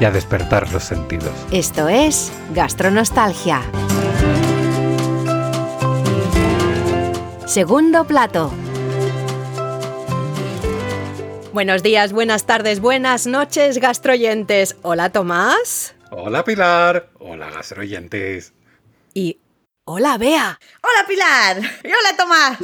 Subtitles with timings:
[0.00, 1.32] y a despertar los sentidos.
[1.50, 3.62] Esto es Gastronostalgia.
[7.46, 8.52] Segundo plato.
[11.52, 14.74] Buenos días, buenas tardes, buenas noches, gastroyentes.
[14.82, 15.94] Hola Tomás.
[16.10, 17.10] Hola Pilar.
[17.20, 18.52] Hola gastroyentes.
[19.14, 19.38] Y
[19.84, 20.58] hola Bea.
[20.82, 21.58] Hola Pilar.
[21.84, 22.58] Y hola Tomás.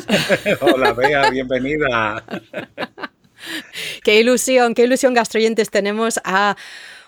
[0.61, 2.25] hola Bea, bienvenida.
[4.03, 6.57] qué ilusión, qué ilusión gastroyentes tenemos a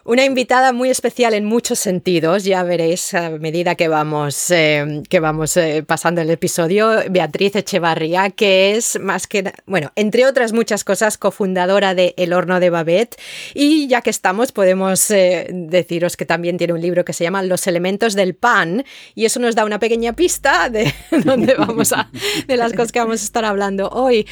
[0.04, 5.20] una invitada muy especial en muchos sentidos, ya veréis a medida que vamos, eh, que
[5.20, 10.82] vamos eh, pasando el episodio, Beatriz Echevarría, que es más que, bueno, entre otras muchas
[10.82, 13.16] cosas, cofundadora de El Horno de Babette.
[13.54, 17.42] Y ya que estamos, podemos eh, deciros que también tiene un libro que se llama
[17.42, 20.92] Los elementos del pan, y eso nos da una pequeña pista de
[21.24, 22.10] dónde vamos a,
[22.48, 24.26] de las cosas que vamos a estar hablando hoy.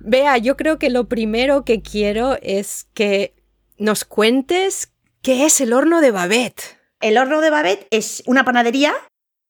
[0.00, 3.34] Bea, yo creo que lo primero que quiero es que
[3.78, 4.92] nos cuentes
[5.26, 6.78] ¿Qué es el horno de Babette?
[7.00, 8.94] El horno de Babette es una panadería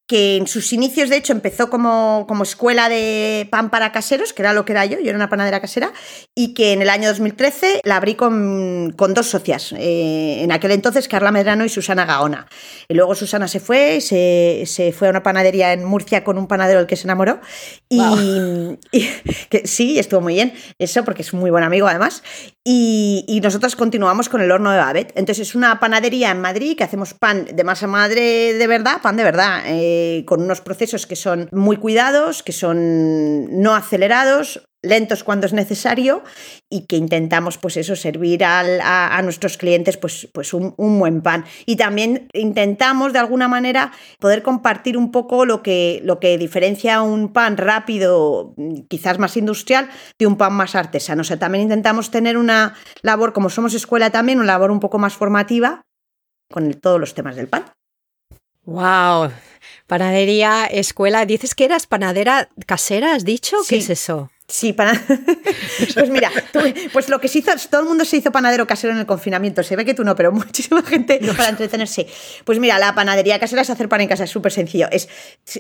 [0.09, 4.41] que en sus inicios, de hecho, empezó como, como, escuela de pan para caseros, que
[4.41, 5.93] era lo que era yo, yo era una panadera casera,
[6.35, 10.71] y que en el año 2013 la abrí con, con dos socias, eh, en aquel
[10.71, 12.47] entonces Carla Medrano y Susana Gaona.
[12.89, 16.47] Y luego Susana se fue, se, se, fue a una panadería en Murcia con un
[16.47, 17.41] panadero del que se enamoró,
[17.91, 18.79] y,
[19.51, 22.23] que, sí, estuvo muy bien, eso porque es un muy buen amigo además,
[22.69, 25.13] y, y nosotros continuamos con el horno de Babette.
[25.15, 29.17] Entonces es una panadería en Madrid que hacemos pan de masa madre de verdad, pan
[29.17, 29.63] de verdad.
[29.67, 35.53] Eh, con unos procesos que son muy cuidados, que son no acelerados, lentos cuando es
[35.53, 36.23] necesario
[36.71, 41.77] y que intentamos pues eso servir a, nuestros clientes pues, pues un, buen pan y
[41.77, 47.33] también intentamos de alguna manera poder compartir un poco lo que, lo que diferencia un
[47.33, 48.55] pan rápido
[48.89, 53.33] quizás más industrial de un pan más artesano o sea también intentamos tener una labor
[53.33, 55.83] como somos escuela también una labor un poco más formativa
[56.51, 57.65] con todos los temas del pan
[58.67, 59.31] Wow,
[59.87, 61.25] Panadería, escuela.
[61.25, 63.57] Dices que eras panadera casera, ¿has dicho?
[63.69, 64.29] ¿Qué es eso?
[64.49, 64.93] Sí, para...
[65.95, 66.31] pues mira,
[66.93, 69.63] pues lo que se hizo, todo el mundo se hizo panadero casero en el confinamiento.
[69.65, 72.07] Se ve que tú no, pero muchísima gente para entretenerse.
[72.45, 74.87] Pues mira, la panadería casera es hacer pan en casa, es súper sencillo.
[74.91, 75.09] Es,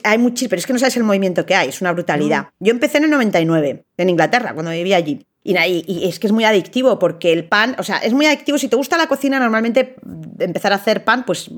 [0.04, 2.50] hay muchísimo, pero es que no sabes el movimiento que hay, es una brutalidad.
[2.60, 5.26] Yo empecé en el 99, en Inglaterra, cuando vivía allí.
[5.42, 5.54] Y,
[5.86, 8.58] y, es que es muy adictivo porque el pan, o sea, es muy adictivo.
[8.58, 9.96] Si te gusta la cocina, normalmente
[10.40, 11.50] empezar a hacer pan, pues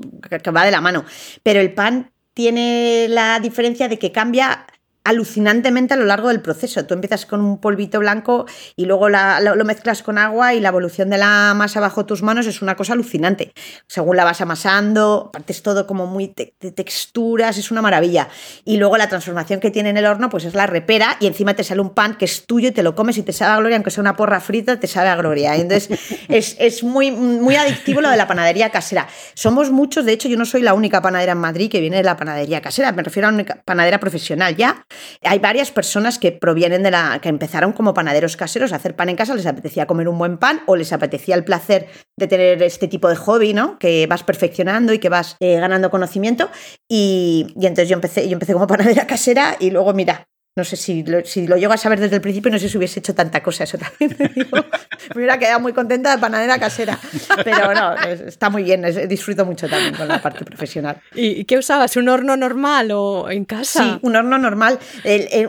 [0.43, 1.05] que va de la mano.
[1.41, 4.67] Pero el pan tiene la diferencia de que cambia
[5.09, 6.85] alucinantemente a lo largo del proceso.
[6.85, 11.09] Tú empiezas con un polvito blanco y luego lo, mezclas con agua y la evolución
[11.09, 13.51] de la masa bajo tus manos es una cosa alucinante.
[13.87, 18.29] Según la vas amasando, partes todo como muy de texturas, es una maravilla.
[18.65, 21.55] Y luego la transformación que tiene en el horno pues es la repera y encima
[21.55, 23.57] te sale un pan que es tuyo y te lo comes y te sabe a
[23.57, 25.55] gloria, aunque sea una porra frita, te sabe a gloria.
[25.55, 25.89] Entonces
[26.27, 29.07] es, es muy, muy adictivo lo de la panadería casera.
[29.33, 32.03] Somos muchos, de hecho yo no soy la única panadera en Madrid que viene de
[32.03, 34.85] la panadería casera, me refiero a una panadera profesional ya
[35.23, 37.19] hay varias personas que provienen de la.
[37.21, 40.37] que empezaron como panaderos caseros a hacer pan en casa, les apetecía comer un buen
[40.37, 41.87] pan o les apetecía el placer
[42.17, 43.79] de tener este tipo de hobby, ¿no?
[43.79, 46.49] Que vas perfeccionando y que vas eh, ganando conocimiento.
[46.89, 50.27] Y, y, entonces yo empecé, yo empecé como panadera casera y luego, mira,
[50.59, 52.77] no sé si lo, si lo llego a saber desde el principio, no sé si
[52.77, 56.99] hubiese hecho tanta cosa, eso también me hubiera quedado muy contenta de panadera casera.
[57.45, 57.95] Pero no,
[58.27, 60.97] está muy bien, disfruto mucho también con la parte profesional.
[61.15, 61.95] ¿Y qué usabas?
[61.95, 63.83] ¿Un horno normal o en casa?
[63.83, 64.79] Sí, un horno normal.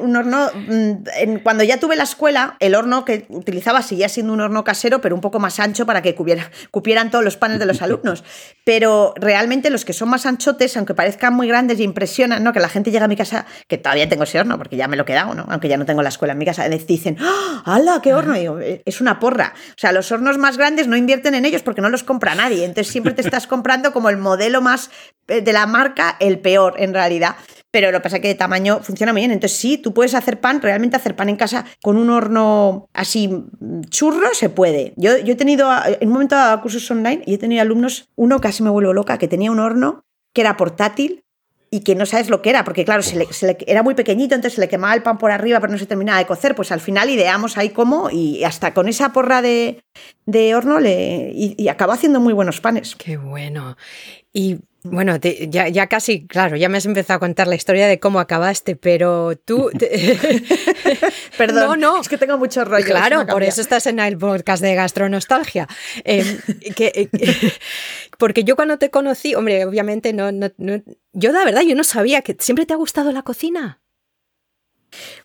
[0.00, 4.41] un horno, mm, cuando ya tuve la escuela, el horno que utilizaba seguía siendo un
[4.41, 7.82] horno casero, pero un poco más ancho para que cupieran todos los panes de los
[7.82, 8.22] alumnos.
[8.65, 12.53] Pero realmente los que son más anchotes, aunque parezcan muy grandes y impresionan, ¿no?
[12.53, 14.97] que la gente llega a mi casa, que todavía tengo ese horno, porque ya me
[15.01, 15.47] lo he quedado, ¿no?
[15.49, 17.63] Aunque ya no tengo la escuela en mi casa, dicen, ¡Ah!
[17.65, 18.35] ¡hala, qué horno!
[18.35, 19.55] Eh, es una porra.
[19.71, 22.65] O sea, los hornos más grandes no invierten en ellos porque no los compra nadie.
[22.65, 24.91] Entonces siempre te estás comprando como el modelo más
[25.29, 27.37] eh, de la marca, el peor en realidad.
[27.71, 29.31] Pero lo que pasa es que de tamaño funciona muy bien.
[29.31, 33.29] Entonces, sí, tú puedes hacer pan, realmente hacer pan en casa con un horno así
[33.29, 34.93] mm, churro, se puede.
[34.97, 38.41] Yo, yo he tenido, en un momento dado cursos online y he tenido alumnos, uno
[38.41, 41.25] casi me vuelvo loca, que tenía un horno que era portátil,
[41.72, 43.28] y que no sabes lo que era, porque claro, se le,
[43.67, 46.19] era muy pequeñito, entonces se le quemaba el pan por arriba, pero no se terminaba
[46.19, 46.57] de cocer.
[46.57, 49.83] Pues al final ideamos ahí cómo y hasta con esa porra de,
[50.55, 52.97] horno le, y, acabó haciendo muy buenos panes.
[52.97, 53.77] Qué bueno.
[54.33, 58.00] Y Bueno, ya, ya, casi, claro, ya me has empezado a contar la historia de
[58.00, 59.71] cómo acabaste, pero tú...
[61.36, 62.00] Perdón, no, no.
[62.00, 62.86] es que tengo mucho rollo.
[62.86, 65.68] Claro, por eso estás en el podcast de Gastronostalgia.
[66.04, 66.38] Eh,
[66.74, 67.10] que,
[68.18, 70.82] porque yo cuando te conocí, hombre, obviamente no, no, no,
[71.12, 73.80] yo la verdad, yo no sabía que siempre te ha gustado la cocina.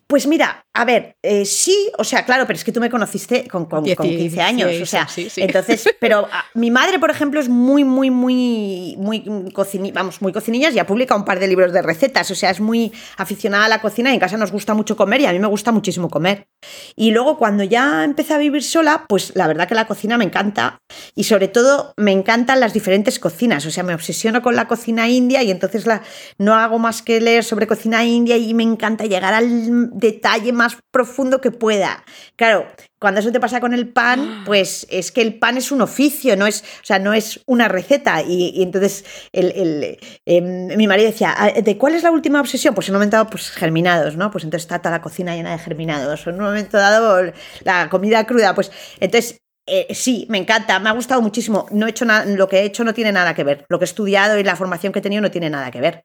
[0.08, 3.48] Pues mira, a ver, eh, sí, o sea, claro, pero es que tú me conociste
[3.48, 8.10] con, 15 años, o sea, entonces, pero ah, mi madre, por ejemplo, es muy, muy,
[8.10, 12.30] muy, muy cocinilla, vamos, muy cocinillas y ha publicado un par de libros de recetas,
[12.30, 15.22] o sea, es muy aficionada a la cocina y en casa nos gusta mucho comer
[15.22, 16.46] y a mí me gusta muchísimo comer.
[16.94, 20.24] Y luego cuando ya empecé a vivir sola, pues la verdad que la cocina me
[20.24, 20.82] encanta
[21.14, 25.08] y sobre todo me encantan las diferentes cocinas, o sea, me obsesiono con la cocina
[25.08, 26.02] india y entonces la,
[26.38, 30.76] no hago más que leer sobre cocina india y me encanta llegar al detalle más
[30.90, 32.04] profundo que pueda.
[32.36, 32.66] Claro,
[32.98, 36.36] cuando eso te pasa con el pan, pues es que el pan es un oficio,
[36.36, 38.22] no es, o sea, no es una receta.
[38.22, 42.74] Y, entonces el, em, mi marido decía, ah, ¿de cuál es la última obsesión?
[42.74, 44.30] Pues en un momento dado, pues germinados, ¿no?
[44.30, 46.26] Pues entonces está toda la cocina llena de germinados.
[46.26, 47.32] En un momento dado,
[47.64, 48.70] la comida cruda, pues
[49.00, 51.66] entonces eh, sí, me encanta, me ha gustado muchísimo.
[51.70, 53.64] No he hecho nada, lo que he hecho no tiene nada que ver.
[53.68, 56.04] Lo que he estudiado y la formación que he tenido no tiene nada que ver.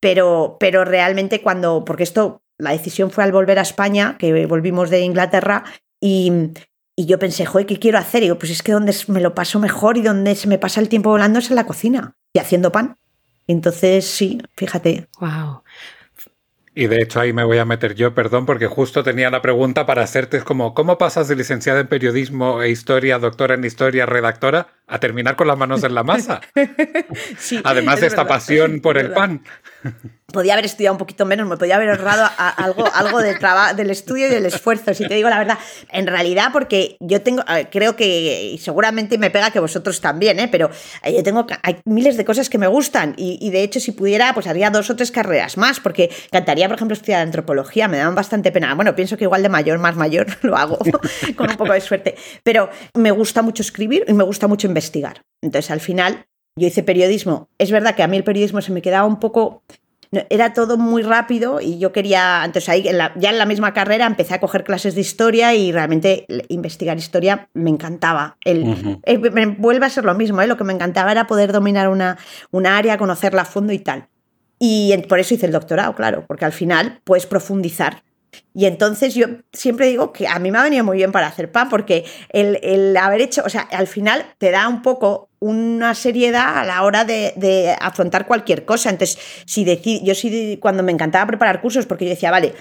[0.00, 4.90] Pero, pero realmente cuando, porque esto la decisión fue al volver a España, que volvimos
[4.90, 5.64] de Inglaterra,
[6.00, 6.32] y,
[6.96, 8.22] yo pensé, joder, ¿qué quiero hacer?
[8.22, 10.80] Y digo, pues es que donde me lo paso mejor y donde se me pasa
[10.80, 12.96] el tiempo volando es en la cocina y haciendo pan.
[13.46, 15.08] Entonces, sí, fíjate.
[15.18, 15.62] Wow.
[16.76, 19.86] Y de hecho ahí me voy a meter yo, perdón, porque justo tenía la pregunta
[19.86, 24.06] para hacerte, es como, ¿cómo pasas de licenciada en periodismo e historia, doctora en historia,
[24.06, 26.40] redactora, a terminar con las manos en la masa?
[27.64, 29.42] Además de esta pasión por el pan
[30.34, 33.36] podía haber estudiado un poquito menos, me podía haber ahorrado algo, algo del,
[33.76, 35.58] del estudio y del esfuerzo, si te digo la verdad.
[35.90, 40.48] En realidad, porque yo tengo, creo que, y seguramente me pega que vosotros también, ¿eh?
[40.50, 40.70] pero
[41.04, 44.46] yo tengo hay miles de cosas que me gustan y, de hecho si pudiera, pues
[44.46, 48.50] haría dos o tres carreras más, porque cantaría, por ejemplo, estudiar antropología, me daban bastante
[48.50, 48.74] pena.
[48.74, 50.78] Bueno, pienso que igual de mayor, más mayor, lo hago
[51.36, 55.22] con un poco de suerte, pero me gusta mucho escribir y me gusta mucho investigar.
[55.40, 56.26] Entonces, al final,
[56.56, 57.48] yo hice periodismo.
[57.58, 59.62] Es verdad que a mí el periodismo se me quedaba un poco
[60.30, 62.84] era todo muy rápido y yo quería, entonces ahí
[63.16, 67.48] ya en la misma carrera empecé a coger clases de historia y realmente investigar historia
[67.52, 68.36] me encantaba.
[68.44, 70.46] El, eh, me vuelve a ser lo mismo, ¿eh?
[70.46, 72.16] lo que me encantaba era poder dominar una,
[72.52, 74.08] una área, conocerla a fondo y tal.
[74.58, 78.04] Y por eso hice el doctorado, claro, porque al final puedes profundizar
[78.54, 81.50] y entonces yo siempre digo que a mí me ha venido muy bien para hacer
[81.50, 86.58] pan, porque el, haber hecho, o sea, al final te da un poco una seriedad
[86.58, 88.90] a la hora de, afrontar cualquier cosa.
[88.90, 89.64] Entonces, si
[90.02, 92.54] yo sí, cuando me encantaba preparar cursos, porque yo decía, vale,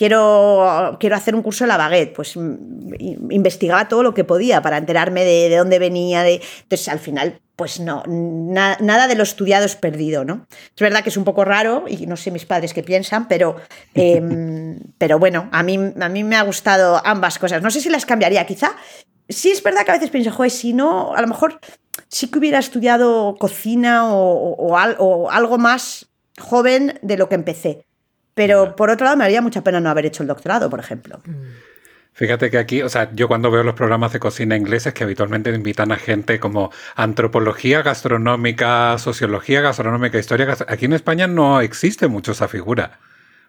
[0.00, 4.62] quiero, quiero hacer un curso de la baguette, pues mm, investigaba todo lo que podía
[4.62, 6.22] para enterarme de, dónde venía.
[6.22, 6.40] De...
[6.62, 10.46] Entonces, al final, pues no, nada de lo estudiado es perdido, ¿no?
[10.74, 13.56] Es verdad que es un poco raro y no sé mis padres qué piensan, pero,
[13.94, 17.60] em, pero bueno, a mí, a mí me ha gustado ambas cosas.
[17.60, 18.74] No sé si las cambiaría, quizá.
[19.28, 21.60] Sí es verdad que a veces pienso, joder, si no, a lo mejor
[22.08, 24.78] sí que hubiera estudiado cocina o
[25.30, 26.08] algo más
[26.38, 27.84] joven de lo que empecé.
[28.40, 31.20] Pero por otro lado, me haría mucha pena no haber hecho el doctorado, por ejemplo.
[32.14, 35.54] Fíjate que aquí, o sea, yo cuando veo los programas de cocina ingleses que habitualmente
[35.54, 42.32] invitan a gente como antropología gastronómica, sociología gastronómica, historia, aquí en España no existe mucho
[42.32, 42.98] esa figura.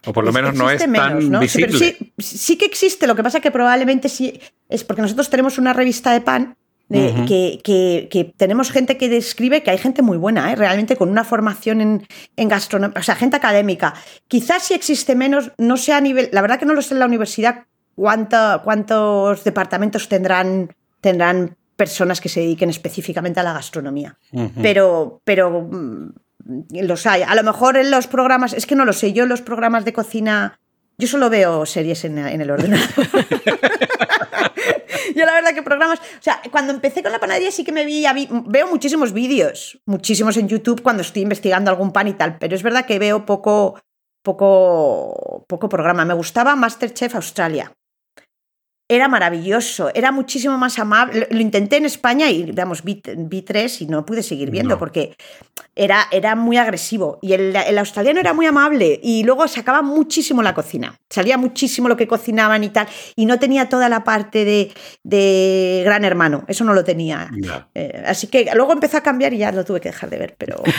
[0.06, 1.78] O por lo menos no es tan visible.
[1.78, 5.72] Sí, sí, que existe, lo que pasa que probablemente sí es porque nosotros tenemos una
[5.72, 6.58] revista de pan
[6.92, 10.56] que, tenemos gente que describe que hay gente muy buena, ¿eh?
[10.56, 13.94] realmente con una formación en, en gastronomía, o sea, gente académica.
[14.28, 17.00] Quizás si existe menos, no sé a nivel, la verdad que no lo sé en
[17.00, 24.18] la universidad cuántos departamentos tendrán, tendrán personas que se dediquen específicamente a la gastronomía.
[24.62, 26.14] Pero, pero mm,
[26.84, 27.24] los hay.
[27.24, 29.86] A lo mejor en los programas, es que no lo sé, yo en los programas
[29.86, 30.60] de cocina,
[30.98, 32.88] yo solo veo series en, en el ordenador.
[35.16, 37.86] Yo la verdad que programas, o sea, cuando empecé con la panadería sí que me
[37.86, 38.06] vi,
[38.46, 42.64] veo muchísimos vídeos, muchísimos en YouTube cuando estoy investigando algún pan y tal, pero es
[42.64, 43.80] verdad que veo poco,
[44.24, 46.06] poco, poco programa.
[46.06, 47.74] Me gustaba Masterchef Australia
[48.92, 51.26] era maravilloso, era muchísimo más amable.
[51.32, 53.02] Lo intenté en España y, digamos, vi,
[53.42, 55.16] tres y no pude seguir viendo porque
[55.78, 57.18] era, era muy agresivo.
[57.22, 61.00] Y el, australiano era muy amable y luego sacaba muchísimo la cocina.
[61.10, 62.86] Salía muchísimo lo que cocinaban y tal.
[63.16, 64.44] Y no tenía toda la parte
[65.06, 66.44] de, gran hermano.
[66.50, 67.32] Eso no lo tenía.
[67.74, 70.36] Eh, así que luego empezó a cambiar y ya lo tuve que dejar de ver.
[70.38, 70.62] Pero.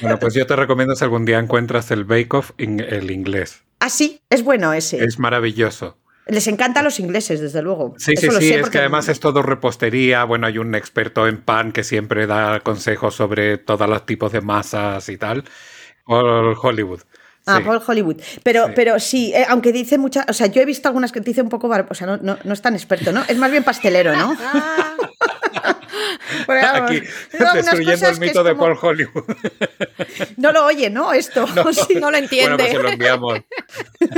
[0.00, 3.62] Bueno, pues yo te recomiendo si algún día encuentras el Bake Off en el inglés.
[3.78, 5.04] Ah, sí, es bueno ese.
[5.04, 5.96] Es maravilloso.
[6.26, 7.94] Les encantan los ingleses, desde luego.
[7.98, 10.24] Sí, sí, sí, es que además es todo repostería.
[10.24, 14.40] Bueno, hay un experto en pan que siempre da consejos sobre todos los tipos de
[14.40, 15.44] masas y tal.
[16.06, 17.00] Hollywood.
[17.46, 18.16] Ah, Paul Hollywood.
[18.42, 20.26] Pero sí, pero sí eh, aunque dice muchas.
[20.28, 21.68] O sea, yo he visto algunas que dice un poco.
[21.88, 23.24] O sea, no, no, no, es tan experto, ¿no?
[23.28, 24.36] Es más bien pastelero, ¿no?
[26.48, 29.24] Aquí, destruyendo el mito de Paul Hollywood.
[30.36, 31.12] No lo oye, ¿no?
[31.12, 31.46] Esto.
[31.54, 32.56] No, sí, no lo entiende.
[32.56, 33.40] Bueno, pues se lo enviamos.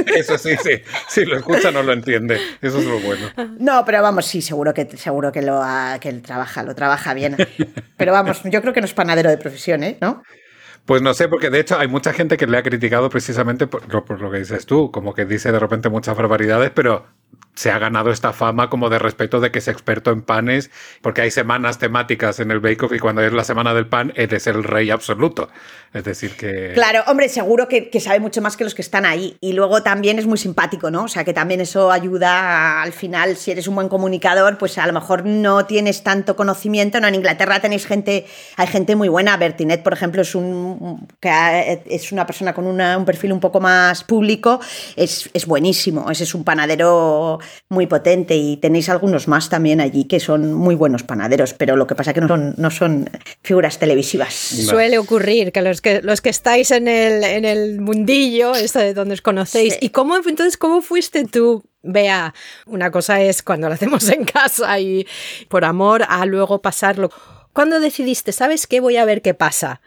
[0.07, 0.81] Eso sí, sí.
[1.09, 2.41] Si lo escucha, no lo entiende.
[2.61, 3.31] Eso es lo bueno.
[3.59, 5.63] No, pero vamos, sí, seguro que, seguro que, lo,
[6.01, 7.37] que él trabaja, lo trabaja bien.
[7.97, 9.99] Pero vamos, yo creo que no es panadero de profesión, ¿eh?
[10.01, 10.23] ¿No?
[10.87, 14.05] Pues no sé, porque de hecho hay mucha gente que le ha criticado precisamente por,
[14.05, 17.07] por, lo que dices tú, como que dice de repente muchas barbaridades, pero
[17.55, 20.71] se ha ganado esta fama como de respeto de que es experto en panes,
[21.01, 24.13] porque hay semanas temáticas en el Bake Off y cuando es la semana del pan,
[24.17, 25.49] eres el rey absoluto.
[25.93, 26.73] Es decir, que...
[26.75, 29.37] Claro, hombre, seguro que, que, sabe mucho más que los que están ahí.
[29.41, 31.05] Y luego también es muy simpático, ¿no?
[31.05, 34.87] O sea, que también eso ayuda al final, si eres un buen comunicador, pues a
[34.89, 36.99] lo mejor no tienes tanto conocimiento.
[36.99, 39.37] No, en Inglaterra tenéis gente, hay gente muy buena.
[39.37, 43.61] Bertinet, por ejemplo, es, un, que es una persona con una, un perfil un poco
[43.61, 44.61] más público,
[44.97, 46.11] es, es buenísimo.
[46.11, 47.39] Ese es un panadero
[47.69, 51.87] muy potente y tenéis algunos más también allí que son muy buenos panaderos, pero lo
[51.87, 53.11] que pasa es que no son, no son
[53.43, 54.55] figuras televisivas.
[54.59, 54.71] No.
[54.71, 58.95] Suele ocurrir que los que, los que estáis en el, en el mundillo, esto de
[58.95, 59.79] donde os conocéis, sí.
[59.83, 62.35] ¿y cómo entonces cómo fuiste tú Vea,
[62.65, 65.07] una cosa es cuando lo hacemos en casa y
[65.49, 67.11] por amor a luego pasarlo.
[67.53, 68.81] ¿Cuándo decidiste, sabes qué?
[68.81, 69.83] Voy a ver qué pasa.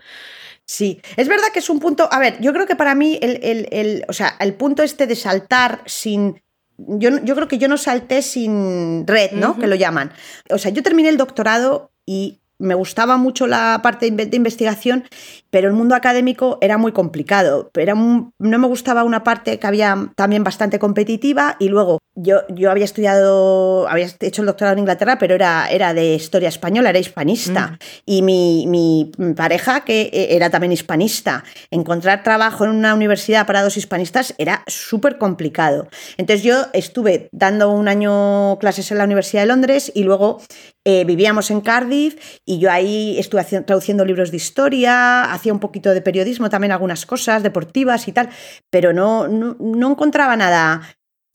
[0.64, 2.08] Sí, es verdad que es un punto.
[2.12, 5.08] A ver, yo creo que para mí el, el, el, o sea, el punto este
[5.08, 6.42] de saltar sin.
[6.78, 9.52] Yo, yo creo que yo no salté sin red, ¿no?
[9.52, 9.60] Uh -huh.
[9.60, 10.12] Que lo llaman.
[10.50, 15.04] O sea, yo terminé el doctorado y me gustaba mucho la parte de investigación,
[15.50, 17.72] pero el mundo académico era muy complicado.
[17.76, 22.42] Era un, no me gustaba una parte que había también bastante competitiva y luego yo,
[22.50, 26.90] yo había estudiado, había hecho el doctorado en Inglaterra, pero era, era de historia española,
[26.90, 27.68] era hispanista.
[27.68, 27.78] Mm.
[28.06, 33.78] Y mi, mi, pareja, que era también hispanista, encontrar trabajo en una universidad para dos
[33.78, 35.88] hispanistas era súper complicado.
[36.18, 40.42] Entonces yo estuve dando un año clases en la Universidad de Londres y luego
[40.86, 45.94] eh, vivíamos en Cardiff y yo ahí estuve traduciendo libros de historia, hacía un poquito
[45.94, 48.30] de periodismo, también algunas cosas deportivas y tal,
[48.70, 50.82] pero no, no, no encontraba nada.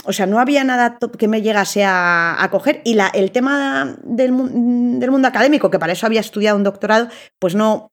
[0.05, 2.83] O sea, no había nada que me llegase a, a coger.
[2.85, 4.33] Y la, el tema del,
[4.99, 7.93] del mundo académico, que para eso había estudiado un doctorado, pues no,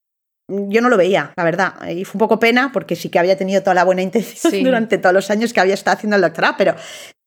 [0.49, 1.87] yo no lo veía, la verdad.
[1.87, 4.63] Y fue un poco pena porque sí que había tenido toda la buena intención sí.
[4.63, 6.75] durante todos los años que había estado haciendo el doctorado, pero...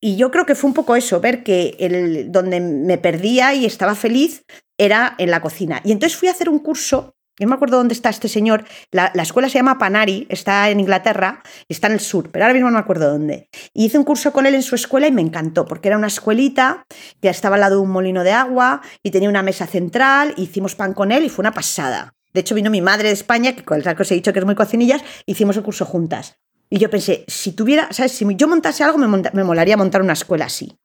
[0.04, 3.64] Y yo creo que fue un poco eso, ver que el, donde me perdía y
[3.66, 4.42] estaba feliz
[4.76, 5.80] era en la cocina.
[5.84, 9.10] Y entonces fui a hacer un curso, yo me acuerdo dónde está este señor, la,
[9.14, 12.68] la, escuela se llama Panari, está en Inglaterra, está en el sur, pero ahora mismo
[12.70, 13.48] no me acuerdo dónde.
[13.72, 16.84] Hice un curso con él en su escuela y me encantó, porque era una escuelita
[17.20, 20.74] que estaba al lado de un molino de agua y tenía una mesa central, hicimos
[20.74, 22.14] pan con él y fue una pasada.
[22.32, 24.38] De hecho, vino mi madre de España, que con el que os he dicho que
[24.38, 26.36] es muy cocinillas, hicimos el curso juntas.
[26.70, 28.12] Y yo pensé, si tuviera, ¿sabes?
[28.12, 30.78] Si yo montase algo, me, me molaría montar una escuela así.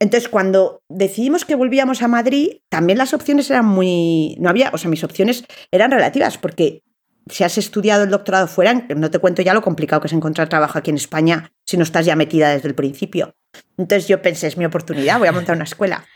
[0.00, 4.36] Entonces, cuando decidimos que volvíamos a Madrid, también las opciones eran muy.
[4.38, 6.82] No había, o sea, mis opciones eran relativas, porque
[7.30, 10.48] si has estudiado el doctorado fuera, no te cuento ya lo complicado que es encontrar
[10.48, 13.34] trabajo aquí en España si no estás ya metida desde el principio.
[13.76, 16.06] Entonces, yo pensé, es mi oportunidad, voy a montar una escuela.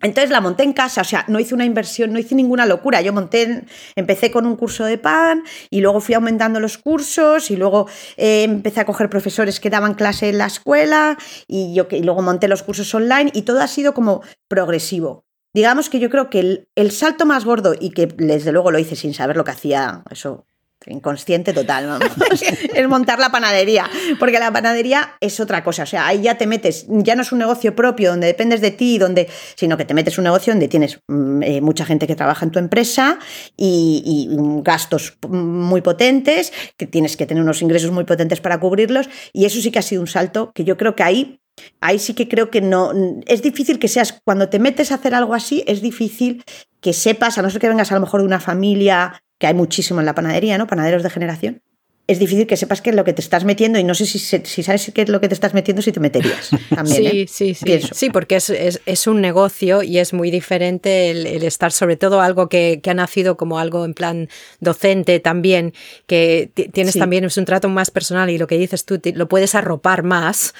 [0.00, 3.00] Entonces la monté en casa, o sea, no hice una inversión, no hice ninguna locura.
[3.02, 3.64] Yo monté,
[3.96, 8.44] empecé con un curso de pan y luego fui aumentando los cursos y luego eh,
[8.44, 12.48] empecé a coger profesores que daban clase en la escuela y, yo, y luego monté
[12.48, 15.24] los cursos online y todo ha sido como progresivo.
[15.54, 18.78] Digamos que yo creo que el, el salto más gordo y que desde luego lo
[18.78, 20.46] hice sin saber lo que hacía, eso
[20.86, 21.98] inconsciente total, ¿no?
[22.74, 26.46] es montar la panadería, porque la panadería es otra cosa, o sea, ahí ya te
[26.46, 29.94] metes, ya no es un negocio propio donde dependes de ti, donde, sino que te
[29.94, 30.98] metes un negocio donde tienes
[31.42, 33.18] eh, mucha gente que trabaja en tu empresa
[33.56, 39.08] y, y, gastos muy potentes, que tienes que tener unos ingresos muy potentes para cubrirlos,
[39.32, 41.41] y eso sí que ha sido un salto que yo creo que ahí
[41.80, 42.92] Ahí sí que creo que no.
[43.26, 44.20] Es difícil que seas.
[44.24, 46.44] Cuando te metes a hacer algo así, es difícil
[46.80, 49.54] que sepas, a no ser que vengas a lo mejor de una familia que hay
[49.54, 50.66] muchísimo en la panadería, ¿no?
[50.66, 51.62] Panaderos de generación.
[52.08, 54.18] Es difícil que sepas qué es lo que te estás metiendo y no sé si,
[54.18, 56.50] si sabes qué es lo que te estás metiendo, si te meterías.
[56.74, 57.26] También, sí, ¿eh?
[57.28, 57.64] sí, sí.
[57.64, 57.94] Pienso.
[57.94, 61.96] Sí, porque es, es, es, un negocio y es muy diferente el, el estar, sobre
[61.96, 64.28] todo, algo que, que, ha nacido como algo en plan
[64.58, 65.74] docente también,
[66.06, 66.98] que tienes sí.
[66.98, 70.54] también es un trato más personal y lo que dices tú lo puedes arropar más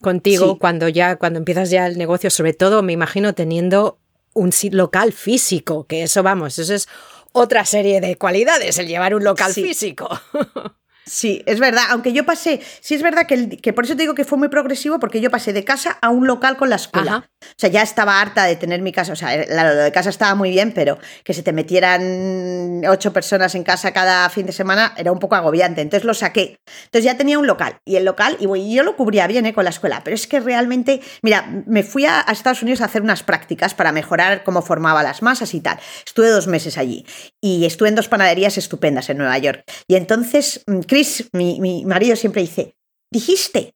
[0.00, 0.58] contigo sí.
[0.58, 3.98] cuando ya cuando empiezas ya el negocio, sobre todo me imagino teniendo
[4.32, 6.88] un local físico, que eso vamos, eso es
[7.32, 9.62] otra serie de cualidades, el llevar un local sí.
[9.62, 10.08] físico.
[11.06, 14.14] Sí, es verdad, aunque yo pasé, sí es verdad que, que, por eso te digo
[14.14, 17.28] que fue muy progresivo, porque yo pasé de casa a un local con la escuela.
[17.40, 20.34] O sea, ya estaba harta de tener mi casa, o sea, lo de casa estaba
[20.34, 24.92] muy bien, pero que se te metieran ocho personas en casa cada fin de semana
[24.96, 26.58] era un poco agobiante, entonces lo saqué.
[26.84, 29.54] Entonces ya tenía un local, y el local, y yo lo cubría bien ¿eh?
[29.54, 32.84] con la escuela, pero es que realmente, mira, me fui a, a Estados Unidos a
[32.84, 35.78] hacer unas prácticas para mejorar cómo formaba las masas y tal.
[36.04, 37.06] Estuve dos meses allí,
[37.40, 39.64] y estuve en dos panaderías estupendas en Nueva York.
[39.88, 42.76] Y entonces, Chris mm, mi, marido, siempre dice,
[43.10, 43.74] dijiste,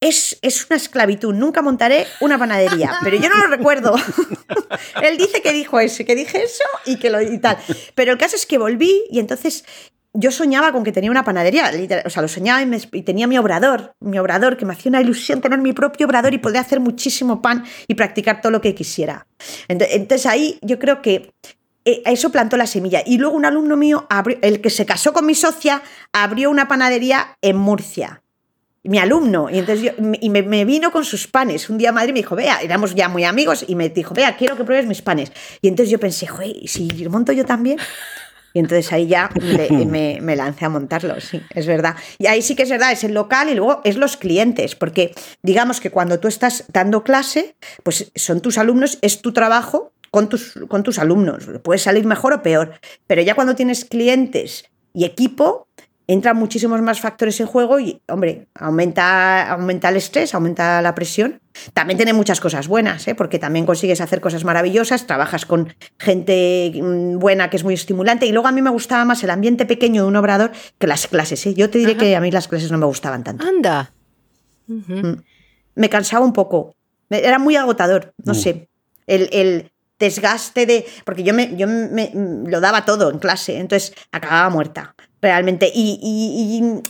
[0.00, 3.94] es, es, una esclavitud, nunca montaré una panadería, pero yo no lo recuerdo.
[5.02, 7.58] Él dice que dijo eso, que dije eso y que lo y tal.
[7.94, 9.64] Pero el caso es que volví y entonces
[10.12, 11.70] yo soñaba con que tenía una panadería,
[12.04, 15.40] o sea, lo soñaba y, tenía mi obrador, mi obrador, que me hacía una ilusión
[15.40, 19.28] tener mi propio obrador y poder hacer muchísimo pan y practicar todo lo que quisiera.
[19.68, 21.32] Entonces ahí yo creo que
[22.04, 23.02] eso plantó la semilla.
[23.04, 24.06] Y luego un alumno mío,
[24.42, 25.82] el que se casó con mi socia,
[26.12, 28.22] abrió una panadería en Murcia.
[28.82, 31.68] Mi alumno, y entonces y me, vino con sus panes.
[31.68, 34.36] Un día a Madrid me dijo, vea, éramos ya muy amigos, y me dijo, vea,
[34.36, 35.32] quiero que pruebes mis panes.
[35.60, 37.78] Y entonces yo pensé, joder, ¿y si monto yo también?
[38.52, 39.30] Y entonces ahí ya
[39.86, 41.94] me, me, lancé a montarlo, sí, es verdad.
[42.18, 45.14] Y ahí sí que es verdad, es el local y luego es los clientes, porque
[45.42, 50.28] digamos que cuando tú estás dando clase, pues son tus alumnos, es tu trabajo con
[50.28, 51.48] tus, con tus alumnos.
[51.62, 52.74] Puedes salir mejor o peor,
[53.06, 55.68] pero ya cuando tienes clientes y equipo,
[56.12, 61.40] entran muchísimos más factores en juego y, hombre, aumenta, aumenta el estrés, aumenta la presión.
[61.72, 63.14] También tiene muchas cosas buenas, ¿eh?
[63.14, 68.26] porque también consigues hacer cosas maravillosas, trabajas con gente mm, buena que es muy estimulante
[68.26, 71.06] y luego a mí me gustaba más el ambiente pequeño de un obrador que las
[71.06, 71.46] clases.
[71.46, 71.54] ¿eh?
[71.54, 73.46] Yo te diré que a mí las clases no me gustaban tanto.
[73.46, 73.92] Anda.
[74.66, 75.12] Mm.
[75.76, 76.74] Me cansaba un poco,
[77.08, 78.36] era muy agotador, no mm.
[78.36, 78.68] sé.
[79.06, 80.84] El, el, desgaste de.
[81.04, 85.70] Porque yo me, yo me lo daba todo en clase, entonces acababa muerta, realmente.
[85.72, 86.82] Y,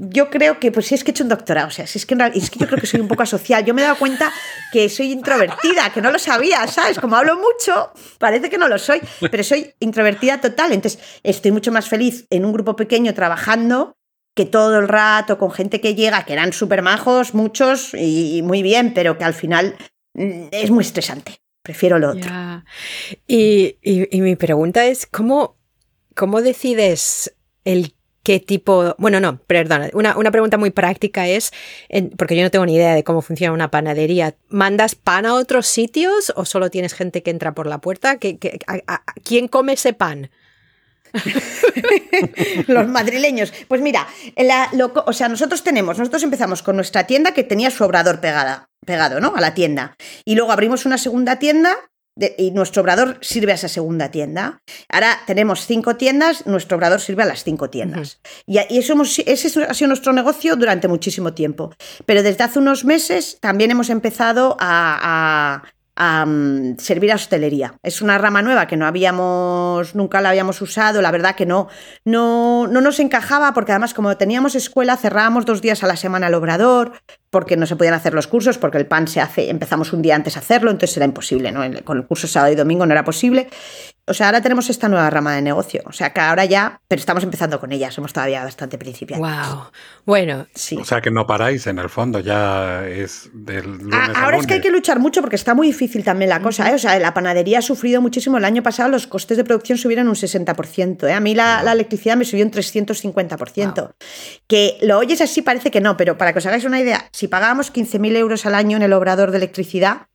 [0.00, 2.06] yo creo que, pues si es que he hecho un doctorado, o sea, si es
[2.06, 3.64] que, es que yo creo que soy un poco asocial.
[3.64, 4.32] Yo me he dado cuenta
[4.72, 7.00] que soy introvertida, que no lo sabía, ¿sabes?
[7.00, 10.72] Como hablo mucho, parece que no lo soy, pero soy introvertida total.
[10.72, 13.96] Entonces, estoy mucho más feliz en un grupo pequeño trabajando
[14.36, 18.62] que todo el rato con gente que llega, que eran súper majos, muchos, y muy
[18.62, 19.74] bien, pero que al final
[20.14, 21.40] mm, es muy estresante.
[21.68, 22.32] Prefiero lo otro.
[23.26, 23.76] Y,
[24.10, 25.58] mi pregunta es, ¿cómo,
[26.14, 31.52] cómo decides el qué tipo, bueno, no, perdón, una, una, pregunta muy práctica es,
[32.16, 35.66] porque yo no tengo ni idea de cómo funciona una panadería, ¿mandas pan a otros
[35.66, 38.18] sitios o solo tienes gente que entra por la puerta?
[38.18, 40.30] ¿Quién come ese pan?
[42.66, 43.52] Los madrileños.
[43.68, 44.06] Pues mira,
[45.06, 49.20] o sea, nosotros tenemos, nosotros empezamos con nuestra tienda que tenía su obrador pegada, pegado,
[49.20, 49.34] ¿no?
[49.36, 49.96] A la tienda.
[50.24, 51.76] Y luego abrimos una segunda tienda
[52.36, 54.60] y nuestro obrador sirve a esa segunda tienda.
[54.88, 58.20] Ahora tenemos cinco tiendas, nuestro obrador sirve a las cinco tiendas.
[58.46, 61.72] Y, eso ese ha sido nuestro negocio durante muchísimo tiempo.
[62.06, 65.62] Pero desde hace unos meses también hemos empezado a a
[66.78, 67.74] servir a hostelería.
[67.82, 71.68] Es una rama nueva que no habíamos, nunca la habíamos usado, la verdad que no,
[72.04, 76.28] no, no nos encajaba porque además como teníamos escuela cerrábamos dos días a la semana
[76.28, 76.92] el obrador
[77.30, 80.14] porque no se podían hacer los cursos, porque el pan se hace, empezamos un día
[80.14, 81.60] antes a hacerlo, entonces era imposible, ¿no?
[81.84, 83.48] Con el curso sábado y domingo no era posible.
[84.08, 85.82] O sea, ahora tenemos esta nueva rama de negocio.
[85.86, 89.28] O sea, que ahora ya, pero estamos empezando con ella, somos todavía bastante principiantes.
[89.28, 89.64] Wow.
[90.04, 90.76] Bueno, sí.
[90.76, 94.54] O sea, que no paráis en el fondo, ya es del lunes Ahora es que
[94.54, 96.74] hay que luchar mucho porque está muy difícil también la cosa, ¿eh?
[96.74, 98.38] O sea, la panadería ha sufrido muchísimo.
[98.38, 101.12] El año pasado los costes de producción subieron un 60%, ¿eh?
[101.12, 103.92] A mí la, electricidad me subió un 350%.
[104.46, 107.28] Que lo oyes así parece que no, pero para que os hagáis una idea, si
[107.28, 110.08] pagábamos 15.000 euros al año en el obrador de electricidad,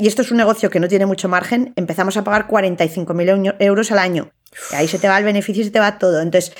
[0.00, 3.92] y esto es un negocio que no tiene mucho margen, empezamos a pagar 45.000 euros
[3.92, 4.30] al año.
[4.72, 6.20] Ahí se te va el beneficio y se te va todo.
[6.20, 6.52] Entonces,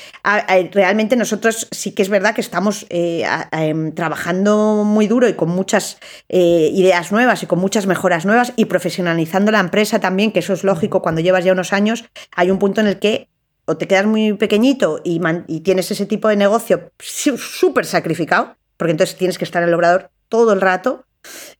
[0.73, 5.49] realmente nosotros sí que es verdad que estamos eh, em, trabajando muy duro y con
[5.49, 5.99] muchas
[6.29, 10.53] eh, ideas nuevas y con muchas mejoras nuevas y profesionalizando la empresa también, que eso
[10.53, 12.05] es lógico cuando llevas ya unos años,
[12.37, 13.29] hay un punto en el que
[13.65, 18.93] o te quedas muy pequeñito y, y tienes ese tipo de negocio súper sacrificado, porque
[18.93, 21.07] entonces tienes que estar en el obrador todo el rato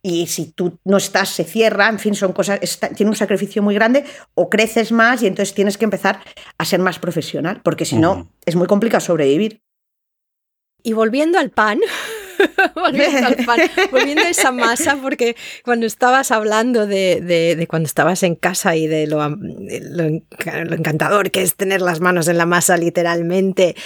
[0.03, 2.61] y si tú no estás, se cierra, en fin, son cosas,
[2.97, 6.21] tiene un sacrificio muy grande, o creces más y entonces tienes que empezar
[6.59, 9.63] a ser más profesional, porque si no, es muy complicado sobrevivir.
[10.83, 11.79] Y volviendo al pan,
[12.75, 18.35] volviendo al pan, volviendo a esa masa, porque cuando estabas hablando de, cuando estabas en
[18.35, 20.05] casa y de lo, lo
[20.75, 23.77] encantador que es tener las manos en la masa literalmente,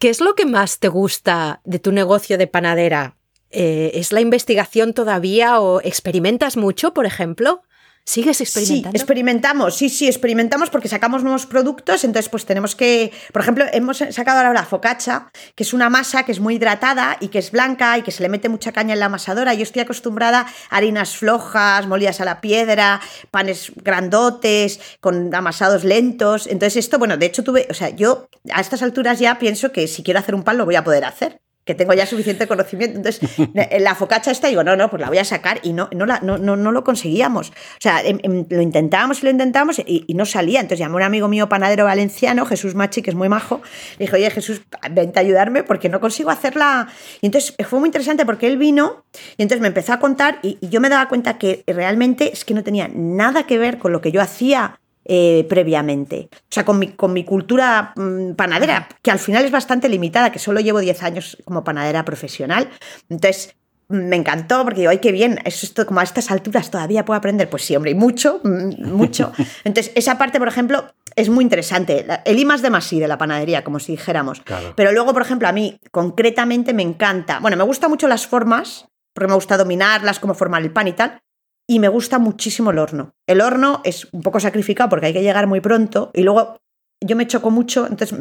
[0.00, 3.16] ¿qué es lo que más te gusta de tu negocio de panadera?
[3.58, 7.62] Eh, ¿Es la investigación todavía o experimentas mucho, por ejemplo?
[8.04, 8.90] ¿Sigues experimentando?
[8.90, 13.64] Sí, experimentamos, sí, sí, experimentamos porque sacamos nuevos productos, entonces pues tenemos que, por ejemplo,
[13.72, 17.38] hemos sacado ahora la focaccia, que es una masa que es muy hidratada y que
[17.38, 19.54] es blanca y que se le mete mucha caña en la amasadora.
[19.54, 26.46] Yo estoy acostumbrada a harinas flojas, molidas a la piedra, panes grandotes, con amasados lentos.
[26.46, 29.88] Entonces esto, bueno, de hecho tuve, o sea, yo a estas alturas ya pienso que
[29.88, 32.96] si quiero hacer un pan lo voy a poder hacer que tengo ya suficiente conocimiento.
[32.96, 33.28] Entonces,
[33.80, 36.20] la focacha esta, digo, no, no, pues la voy a sacar y no, no, la,
[36.20, 37.50] no, no, lo conseguíamos.
[37.50, 40.60] O sea, em, em, lo intentábamos y lo intentábamos y, no salía.
[40.60, 43.60] Entonces llamé a un amigo mío panadero valenciano, Jesús Machi, que es muy majo.
[43.98, 46.88] Le dije, oye, Jesús, vente a ayudarme porque no consigo hacerla.
[47.20, 49.04] Y entonces fue muy interesante porque él vino
[49.36, 52.54] y entonces me empezó a contar y yo me daba cuenta que realmente es que
[52.54, 56.28] no tenía nada que ver con lo que yo hacía eh, previamente.
[56.32, 60.32] O sea, con mi, con mi cultura mm, panadera, que al final es bastante limitada,
[60.32, 62.68] que solo llevo 10 años como panadera profesional.
[63.08, 63.54] Entonces,
[63.88, 67.18] me encantó porque digo, ay, qué bien, eso esto, como a estas alturas todavía puedo
[67.18, 67.48] aprender.
[67.48, 69.32] Pues sí, hombre, y mucho, mm, mucho.
[69.64, 72.04] Entonces, esa parte, por ejemplo, es muy interesante.
[72.24, 74.42] El I más de más de la panadería, como si dijéramos.
[74.74, 77.38] Pero luego, por ejemplo, a mí concretamente me encanta.
[77.38, 80.92] Bueno, me gustan mucho las formas, porque me gusta dominarlas, cómo formar el pan y
[80.94, 81.20] tal
[81.66, 83.14] y me gusta muchísimo el horno.
[83.26, 86.58] El horno es un poco sacrificado porque hay que llegar muy pronto y luego
[87.00, 88.16] yo me choco mucho, entonces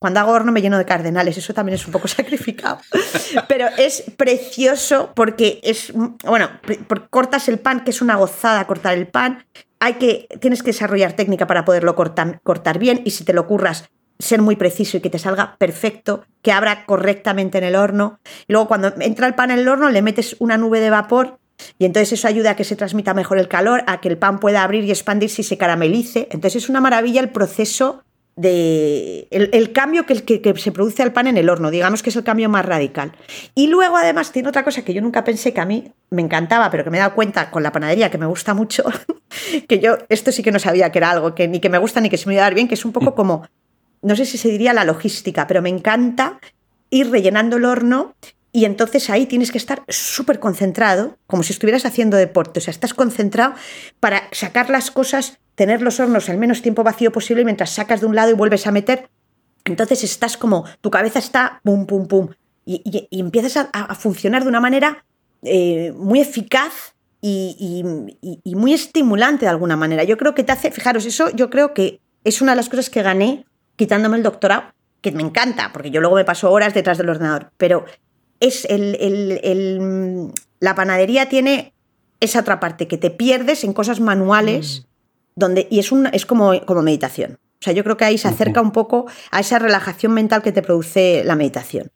[0.00, 2.80] cuando hago horno me lleno de cardenales, eso también es un poco sacrificado.
[3.48, 6.48] Pero es precioso porque es, bueno,
[7.10, 9.44] cortas el pan, que es una gozada cortar el pan.
[9.78, 13.46] Hay que, tienes que desarrollar técnica para poderlo cortar, cortar bien y si te lo
[13.46, 18.20] curras, ser muy preciso y que te salga perfecto, que abra correctamente en el horno.
[18.46, 21.39] Y luego cuando entra el pan en el horno le metes una nube de vapor
[21.78, 24.40] y entonces eso ayuda a que se transmita mejor el calor, a que el pan
[24.40, 26.28] pueda abrir y expandirse y se caramelice.
[26.30, 28.02] Entonces es una maravilla el proceso
[28.36, 32.16] de el, cambio que, que, se produce al pan en el horno, digamos que es
[32.16, 33.12] el cambio más radical.
[33.54, 36.70] Y luego además tiene otra cosa que yo nunca pensé que a mí me encantaba,
[36.70, 38.84] pero que me he dado cuenta con la panadería que me gusta mucho,
[39.68, 42.00] que yo esto sí que no sabía que era algo que ni que me gusta
[42.00, 43.46] ni que se me iba a dar bien, que es un poco como,
[44.00, 46.40] no sé si se diría la logística, pero me encanta
[46.88, 48.14] ir rellenando el horno
[48.52, 52.58] y entonces ahí tienes que estar súper concentrado, como si estuvieras haciendo deporte.
[52.58, 53.54] O sea, estás concentrado
[54.00, 58.06] para sacar las cosas, tener los hornos el menos tiempo vacío posible mientras sacas de
[58.06, 59.08] un lado y vuelves a meter.
[59.64, 62.28] Entonces estás como, tu cabeza está pum, pum, pum.
[62.66, 65.04] Y, empiezas a, funcionar de una manera
[65.42, 67.84] eh, muy eficaz y,
[68.20, 70.04] y, muy estimulante de alguna manera.
[70.04, 72.90] Yo creo que te hace, fijaros, eso yo creo que es una de las cosas
[72.90, 73.44] que gané
[73.76, 77.50] quitándome el doctorado, que me encanta, porque yo luego me paso horas detrás del ordenador,
[77.56, 77.86] pero
[78.40, 81.74] es el, la panadería tiene
[82.20, 84.86] esa otra parte, que te pierdes en cosas manuales, mm.
[85.36, 87.38] donde, y es, un, es como, como meditación.
[87.60, 90.52] O sea, yo creo que ahí se acerca un poco a esa relajación mental que
[90.52, 91.90] te produce la meditación.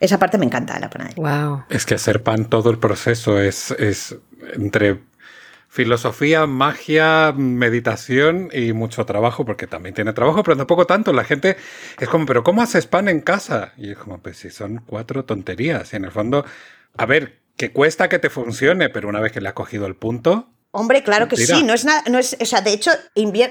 [0.00, 1.66] Esa parte me encanta de la panadería.
[1.70, 4.16] Es que hacer pan, todo el proceso es, es
[4.54, 5.00] entre
[5.74, 11.12] filosofía, magia, meditación y mucho trabajo, porque también tiene trabajo, pero tampoco tanto.
[11.12, 11.56] La gente
[11.98, 13.72] es como, pero ¿cómo haces pan en casa?
[13.76, 15.92] Y es como, pues si son cuatro tonterías.
[15.92, 16.44] Y en el fondo,
[16.96, 19.96] a ver, que cuesta que te funcione, pero una vez que le has cogido el
[19.96, 22.90] punto, Hombre, claro que sí, no es nada, no es, o sea, de hecho,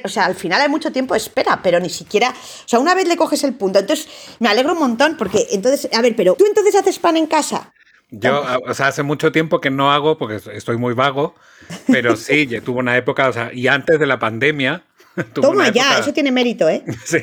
[0.03, 2.93] o sea, al final hay mucho tiempo de espera, pero ni siquiera, o sea, una
[2.95, 4.09] vez le coges el punto, entonces
[4.39, 7.73] me alegro un montón porque entonces, a ver, pero tú entonces haces pan en casa.
[8.15, 11.34] Yo, o sea, hace mucho tiempo que no hago porque estoy muy vago,
[11.88, 14.84] pero sí, tuve una época, o sea, y antes de la pandemia.
[15.34, 16.84] Toma ya, eso tiene mérito, ¿eh?
[17.06, 17.19] Sí.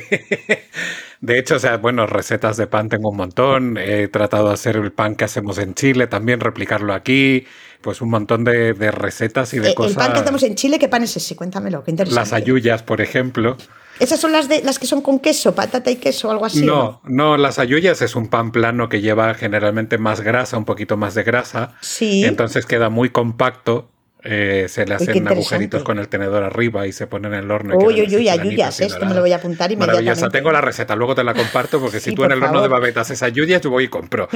[1.20, 3.76] De hecho, o sea, bueno, recetas de pan tengo un montón.
[3.76, 7.46] He tratado de hacer el pan que hacemos en Chile, también replicarlo aquí.
[7.82, 9.92] Pues un montón de, recetas y de cosas.
[9.92, 11.36] Eh, el pan que hacemos en Chile, ¿qué pan es ese?
[11.36, 12.20] Cuéntamelo, qué interesante.
[12.20, 13.56] Las ayuyas, por ejemplo.
[14.00, 16.64] ¿Esas son las, de, las que son con queso, patata y queso o algo así?
[16.64, 20.96] No, no, las ayuyas es un pan plano que lleva generalmente más grasa, un poquito
[20.96, 21.74] más de grasa.
[21.82, 22.24] Sí.
[22.24, 23.90] Entonces queda muy compacto.
[24.22, 27.76] Eh, se le hacen agujeritos con el tenedor arriba y se ponen en el horno.
[27.76, 30.10] Uy, uy, uy, ayuyas, esto me lo voy a apuntar inmediatamente.
[30.10, 32.68] Maravillosa, tengo la receta, luego te la comparto porque si tú en el horno de
[32.68, 34.28] babetas haces ayuyas, yo voy y compro.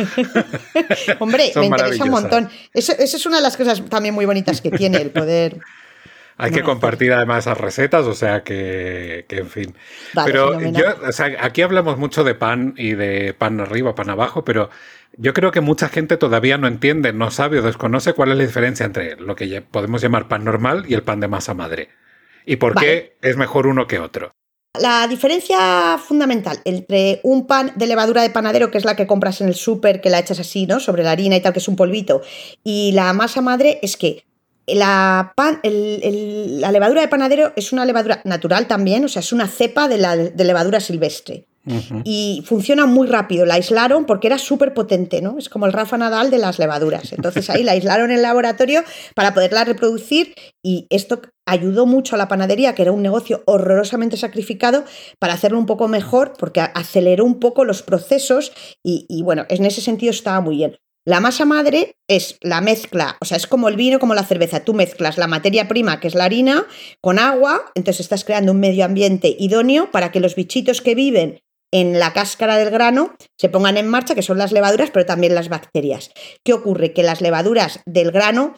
[1.18, 2.48] Hombre, me interesa un montón.
[2.72, 5.58] Eso es una de las cosas también muy bonitas que tiene el poder
[6.36, 9.74] hay que compartir además esas recetas, o sea que, en fin.
[10.24, 14.44] pero yo, o sea, aquí hablamos mucho de pan y de pan arriba, pan abajo,
[14.44, 14.70] pero
[15.16, 18.44] yo creo que mucha gente todavía no entiende, no sabe o desconoce cuál es la
[18.44, 21.88] diferencia entre lo que podemos llamar pan normal y el pan de masa madre.
[22.46, 24.32] Y por qué es mejor uno que otro.
[24.78, 29.40] La diferencia fundamental entre un pan de levadura de panadero, que es la que compras
[29.40, 30.80] en el súper, que la echas así, ¿no?
[30.80, 32.22] Sobre la harina y tal, que es un polvito,
[32.64, 34.24] y la masa madre es que
[34.66, 39.46] la, pan, la levadura de panadero es una levadura natural también, o sea, es una
[39.46, 41.46] cepa de la de levadura silvestre.
[42.04, 43.46] y funciona muy rápido.
[43.46, 45.38] La aislaron porque era súper potente, ¿no?
[45.38, 47.14] Es como el Rafa Nadal de las levaduras.
[47.14, 52.18] Entonces ahí la aislaron en el laboratorio para poderla reproducir y esto ayudó mucho a
[52.18, 54.84] la panadería, que era un negocio horrorosamente sacrificado,
[55.18, 59.64] para hacerlo un poco mejor porque aceleró un poco los procesos y, y bueno, en
[59.64, 60.76] ese sentido estaba muy bien.
[61.06, 64.60] La masa madre es la mezcla, o sea, es como el vino, como la cerveza.
[64.60, 66.66] Tú mezclas la materia prima, que es la harina,
[67.02, 71.42] con agua, entonces estás creando un medio ambiente idóneo para que los bichitos que viven
[71.70, 75.34] en la cáscara del grano se pongan en marcha, que son las levaduras, pero también
[75.34, 76.10] las bacterias.
[76.42, 76.92] ¿Qué ocurre?
[76.92, 78.54] Que las levaduras del grano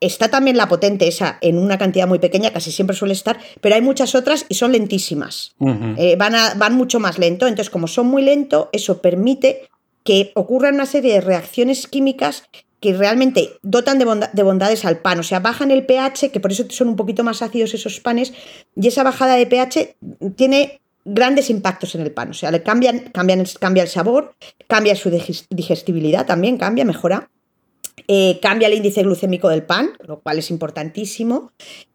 [0.00, 3.74] está también la potente esa en una cantidad muy pequeña, casi siempre suele estar, pero
[3.74, 5.54] hay muchas otras y son lentísimas.
[5.96, 7.46] Eh, van, van mucho más lento.
[7.46, 9.68] Entonces, como son muy lento, eso permite
[10.06, 12.44] que ocurran una serie de reacciones químicas
[12.80, 16.52] que realmente dotan de, de, bondades al pan, o sea, bajan el pH, que por
[16.52, 18.32] eso son un poquito más ácidos esos panes,
[18.74, 19.96] y esa bajada de pH
[20.36, 22.30] tiene grandes impactos en el pan.
[22.30, 24.34] O sea, le cambian, cambian, cambia el sabor,
[24.66, 25.10] cambia su
[25.50, 27.30] digestibilidad también, cambia, mejora.
[28.08, 31.52] Eh, cambia el índice glucémico del pan, lo cual es importantísimo.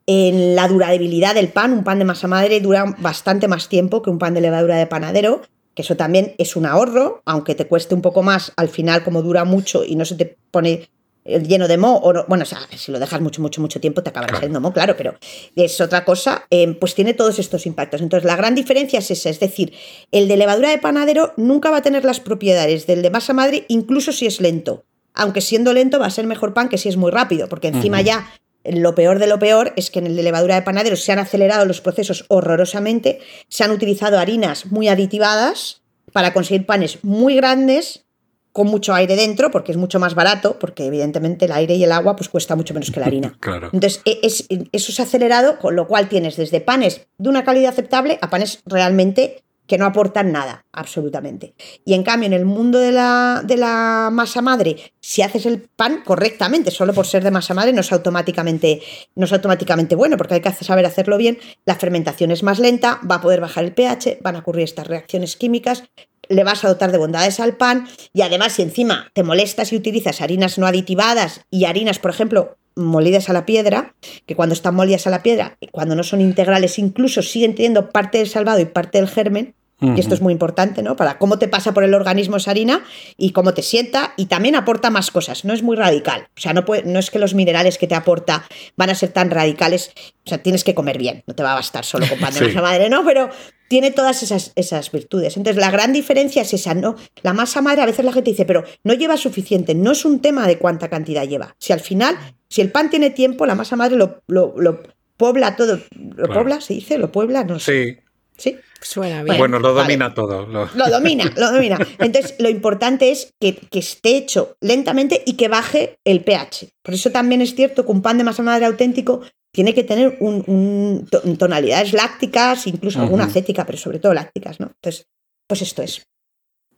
[0.07, 4.09] En la durabilidad del pan, un pan de masa madre dura bastante más tiempo que
[4.09, 5.41] un pan de levadura de panadero,
[5.75, 9.21] que eso también es un ahorro, aunque te cueste un poco más, al final como
[9.21, 10.89] dura mucho y no se te pone
[11.23, 14.09] lleno de mo, o bueno, o sea, si lo dejas mucho, mucho, mucho tiempo te
[14.09, 14.39] acabará claro.
[14.39, 15.15] saliendo mo, claro, pero
[15.55, 18.01] es otra cosa, eh, pues tiene todos estos impactos.
[18.01, 19.73] Entonces, la gran diferencia es esa, es decir,
[20.11, 23.65] el de levadura de panadero nunca va a tener las propiedades del de masa madre,
[23.67, 24.83] incluso si es lento.
[25.13, 27.97] Aunque siendo lento va a ser mejor pan que si es muy rápido, porque encima
[27.97, 28.05] uh -huh.
[28.05, 28.31] ya
[28.63, 31.19] lo peor de lo peor es que en el de levadura de panadero se han
[31.19, 38.05] acelerado los procesos horrorosamente, se han utilizado harinas muy aditivadas para conseguir panes muy grandes
[38.51, 41.91] con mucho aire dentro, porque es mucho más barato, porque evidentemente el aire y el
[41.91, 43.37] agua pues cuesta mucho menos que la harina.
[43.39, 43.69] claro.
[43.71, 47.69] Entonces, es, eso se ha acelerado, con lo cual tienes desde panes de una calidad
[47.69, 51.55] aceptable a panes realmente que no aportan nada, absolutamente.
[51.85, 55.61] Y en cambio, en el mundo de la, de la masa madre, si haces el
[55.61, 58.81] pan correctamente, solo por ser de masa madre, no es automáticamente,
[59.15, 61.37] no es automáticamente bueno, porque hay que saber hacerlo bien.
[61.65, 64.87] La fermentación es más lenta, va a poder bajar el pH, van a ocurrir estas
[64.87, 65.83] reacciones químicas,
[66.31, 69.75] le vas a dotar de bondades al pan y además si encima te molestas y
[69.75, 74.75] utilizas harinas no aditivadas y harinas, por ejemplo, molidas a la piedra, que cuando están
[74.75, 78.65] molidas a la piedra, cuando no son integrales, incluso siguen teniendo parte del salvado y
[78.65, 80.95] parte del germen, y esto es muy importante, ¿no?
[80.95, 82.83] Para cómo te pasa por el organismo esa harina
[83.17, 86.27] y cómo te sienta y también aporta más cosas, no es muy radical.
[86.37, 88.45] O sea, no, puede, no es que los minerales que te aporta
[88.77, 89.91] van a ser tan radicales,
[90.23, 92.39] o sea, tienes que comer bien, no te va a bastar solo con pan de
[92.39, 92.45] sí.
[92.45, 93.03] masa madre, ¿no?
[93.03, 93.29] Pero
[93.67, 95.35] tiene todas esas, esas virtudes.
[95.35, 96.95] Entonces, la gran diferencia es esa, ¿no?
[97.23, 100.19] La masa madre, a veces la gente dice, pero no lleva suficiente, no es un
[100.19, 101.55] tema de cuánta cantidad lleva.
[101.57, 102.17] Si al final,
[102.49, 104.83] si el pan tiene tiempo, la masa madre lo, lo, lo
[105.17, 105.79] pobla todo.
[105.95, 106.33] ¿Lo claro.
[106.33, 106.61] pobla?
[106.61, 106.97] ¿Se dice?
[106.97, 107.43] ¿Lo puebla?
[107.43, 107.95] No sé.
[107.95, 108.10] Sí.
[108.41, 108.57] ¿Sí?
[108.81, 109.37] Suena bien.
[109.37, 110.15] Bueno, lo domina vale.
[110.15, 110.47] todo.
[110.47, 110.67] Lo...
[110.73, 110.89] lo...
[110.89, 111.77] domina, lo domina.
[111.99, 116.69] Entonces, lo importante es que, que, esté hecho lentamente y que baje el pH.
[116.81, 119.21] Por eso también es cierto que un pan de masa madre auténtico
[119.53, 123.05] tiene que tener un, un, tonalidades lácticas, incluso uh -huh.
[123.05, 124.71] alguna acética, pero sobre todo lácticas, ¿no?
[124.73, 125.05] Entonces,
[125.47, 126.01] pues esto es.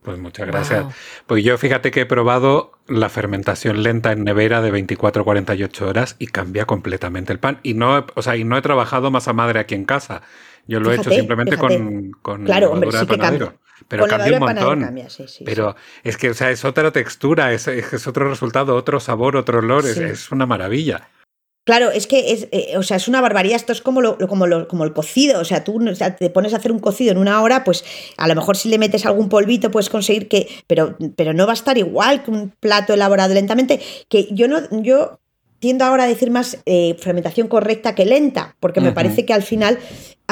[0.04, 0.84] Pues muchas gracias.
[0.84, 0.94] Wow.
[1.28, 5.88] Pues yo fíjate que he probado la fermentación lenta en nevera de 24 a 48
[5.88, 7.60] horas y cambia completamente el pan.
[7.64, 10.22] Y no, o sea, y no he trabajado masa madre aquí en casa.
[10.68, 13.46] Yo lo fíjate, he hecho simplemente con, con claro, hombre, sí de panadero.
[13.48, 13.64] Cambia.
[13.88, 14.82] Pero con cambia un montón.
[14.82, 18.76] Cambia, sí, sí, pero es que, o sea, es otra textura, es, es otro resultado,
[18.76, 21.10] otro sabor, otro olor, es, es una maravilla.
[21.66, 23.56] Claro, es que es, eh, o sea, es una barbaridad.
[23.56, 25.40] Esto es como, lo, como, lo, como el cocido.
[25.40, 27.86] O sea, tú o sea, te pones a hacer un cocido en una hora, pues
[28.18, 30.50] a lo mejor si le metes algún polvito puedes conseguir que.
[30.68, 33.80] Pero, pero no va a estar igual que un plato elaborado lentamente.
[34.10, 34.60] Que yo no.
[34.82, 35.20] Yo
[35.60, 38.96] tiendo ahora a decir más eh, fermentación correcta que lenta, porque me uh -huh.
[38.96, 39.80] parece que al final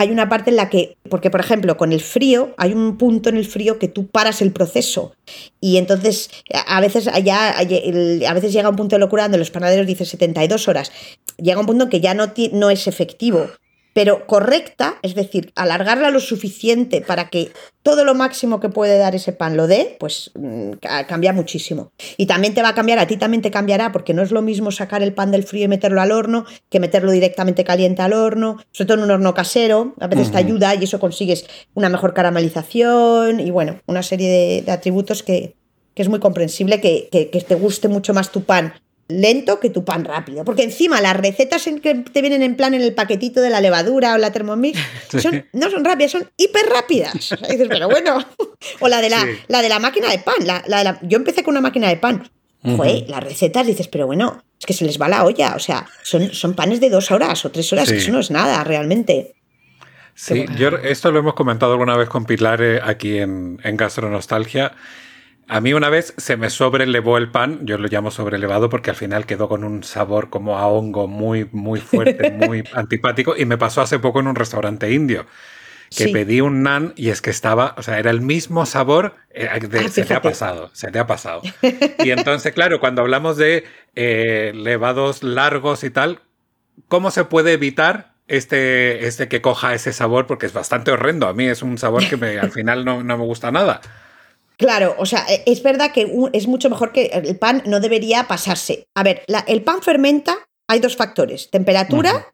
[0.02, 3.30] hay una parte en la que, porque por ejemplo con el frío, hay un punto
[3.30, 5.14] en el frío que tú paras el proceso.
[5.60, 6.30] Y entonces
[6.68, 10.68] a veces allá, a veces llega un punto de locura donde los panaderos dicen 72
[10.68, 10.92] horas,
[11.38, 13.48] llega un punto que ya no, no es efectivo
[13.94, 17.52] pero correcta, es decir, alargarla lo suficiente para que
[17.84, 20.74] todo lo máximo que puede dar ese pan lo dé, pues mm,
[21.08, 21.92] cambia muchísimo.
[22.16, 24.42] Y también te va a cambiar, a ti también te cambiará, porque no es lo
[24.42, 28.14] mismo sacar el pan del frío y meterlo al horno que meterlo directamente caliente al
[28.14, 30.34] horno, sobre todo en un horno casero, a veces uh -huh.
[30.34, 35.24] te ayuda y eso consigues una mejor caramelización y bueno, una serie de, de atributos
[35.24, 35.56] que,
[35.96, 38.74] que, es muy comprensible que, que, que te guste mucho más tu pan
[39.20, 40.46] lento que tu pan rápido.
[40.46, 43.62] Porque encima las recetas en que te vienen en plan en el paquetito de la
[43.62, 44.80] levadura o la Thermomix
[45.22, 47.14] son, no son rápidas, son hiper rápidas.
[47.50, 48.26] dices, pero bueno.
[48.80, 49.30] O la de la, sí.
[49.48, 50.36] la, de la máquina de pan.
[50.46, 52.30] La, la de la, yo empecé con una máquina de pan.
[52.64, 52.78] Uh -huh.
[52.78, 55.56] Joder, las recetas dices, pero bueno, es que se les va la olla.
[55.56, 57.96] O sea, son, son panes de dos horas o tres horas, sí.
[57.96, 59.34] que eso no es nada realmente.
[60.14, 64.74] Sí, yo esto lo hemos comentado alguna vez con Pilar eh, aquí en, en Gastronostalgia.
[65.52, 68.96] A mí una vez se me sobrelevó el pan, yo lo llamo sobrelevado porque al
[68.96, 73.58] final quedó con un sabor como a hongo muy, muy fuerte, muy antipático y me
[73.58, 75.26] pasó hace poco en un restaurante indio
[75.94, 79.50] que pedí un nan y es que estaba, o sea, era el mismo sabor, eh,
[79.52, 79.60] ah,
[79.90, 81.42] se te ha pasado, se te ha pasado.
[82.00, 83.66] Y entonces, claro, cuando hablamos de
[83.98, 86.22] eh, levados largos y tal,
[86.88, 90.28] ¿cómo se puede evitar este, este que coja ese sabor?
[90.28, 93.18] Porque es bastante horrendo, a mí es un sabor que me, al final no, no
[93.18, 93.82] me gusta nada.
[94.58, 98.28] Claro, o sea, e, es verdad que es mucho mejor que el pan no debería
[98.28, 98.88] pasarse.
[98.96, 100.38] A ver, el pan fermenta,
[100.68, 102.32] hay dos factores, temperatura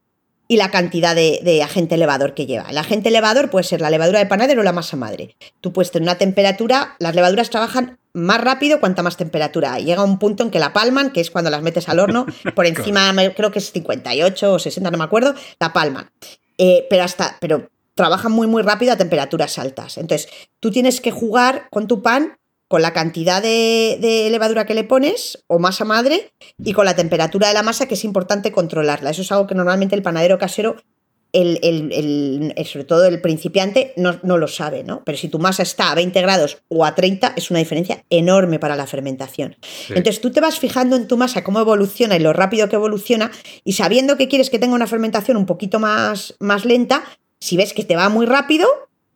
[0.48, 2.70] y la cantidad de, agente elevador que lleva.
[2.70, 5.36] El agente elevador puede ser la levadura de panadero o la masa madre.
[5.62, 9.86] Tú puedes tener una temperatura, las levaduras trabajan más rápido cuanta más temperatura hay.
[9.86, 12.26] Llega un punto en que la palman, que es cuando las metes al horno,
[12.56, 16.10] por encima creo que es 58 o 60, no me acuerdo, la palman.
[16.58, 19.98] Eh, pero hasta, pero trabaja muy, muy rápido a temperaturas altas.
[19.98, 20.30] Entonces,
[20.62, 25.44] tú tienes que jugar con tu pan con la cantidad de, levadura que le pones
[25.48, 26.34] o masa madre
[26.64, 29.10] y con la temperatura de la masa que es importante controlarla.
[29.10, 30.76] Eso es algo que normalmente el panadero casero,
[31.32, 35.04] el, sobre todo el principiante, no, lo sabe, ¿no?
[35.06, 38.60] Pero si tu masa está a 20 grados o a 30 es una diferencia enorme
[38.60, 39.56] para la fermentación.
[39.90, 43.32] Entonces tú te vas fijando en tu masa cómo evoluciona y lo rápido que evoluciona
[43.64, 47.04] y sabiendo que quieres que tenga una fermentación un poquito más, más lenta,
[47.40, 48.68] si ves que te va muy rápido,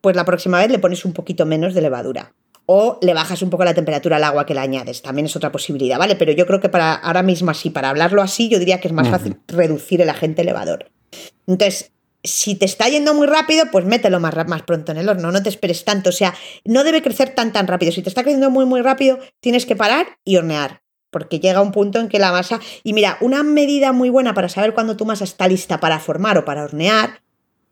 [0.02, 2.34] pues la próxima vez le pones un poquito menos de levadura.
[2.66, 5.02] O le bajas un poco la temperatura al agua que le añades.
[5.02, 6.16] También es otra posibilidad, ¿vale?
[6.16, 8.94] Pero yo creo que para ahora mismo así, para hablarlo así, yo diría que es
[8.94, 10.92] más fácil reducir el agente elevador.
[11.48, 11.92] Entonces,
[12.24, 15.44] si te está yendo muy rápido, pues mételo más, más pronto en el horno, no
[15.44, 16.10] te esperes tanto.
[16.10, 17.92] O sea, no debe crecer tan tan rápido.
[17.92, 20.82] Si te está creciendo muy muy rápido, tienes que parar y hornear.
[21.10, 22.62] Porque llega un punto en que la masa.
[22.84, 26.38] Y mira, una medida muy buena para saber cuándo tu masa está lista para formar
[26.38, 27.22] o para hornear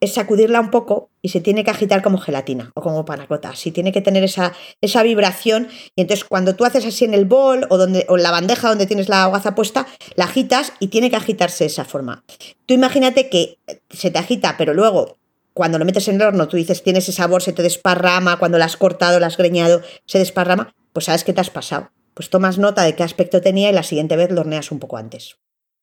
[0.01, 3.55] es sacudirla un poco y se tiene que agitar como gelatina o como panacota.
[3.55, 5.67] Si tiene que tener esa, esa vibración.
[5.95, 8.69] Y entonces cuando tú haces así en el bol o, donde, o en la bandeja
[8.69, 12.23] donde tienes la hogaza puesta, la agitas y tiene que agitarse de esa forma.
[12.65, 13.57] Tú imagínate que
[13.89, 15.17] se te agita, pero luego
[15.53, 18.57] cuando lo metes en el horno tú dices tienes ese sabor, se te desparrama, cuando
[18.57, 21.91] la has cortado, la has greñado, se desparrama, pues sabes que te has pasado.
[22.13, 24.97] Pues tomas nota de qué aspecto tenía y la siguiente vez lo horneas un poco
[24.97, 25.37] antes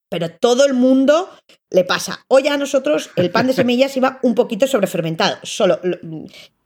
[0.08, 1.28] pero todo el mundo
[1.70, 2.24] le pasa.
[2.28, 5.80] Hoy a nosotros el pan de semillas iba un poquito sobrefermentado, solo,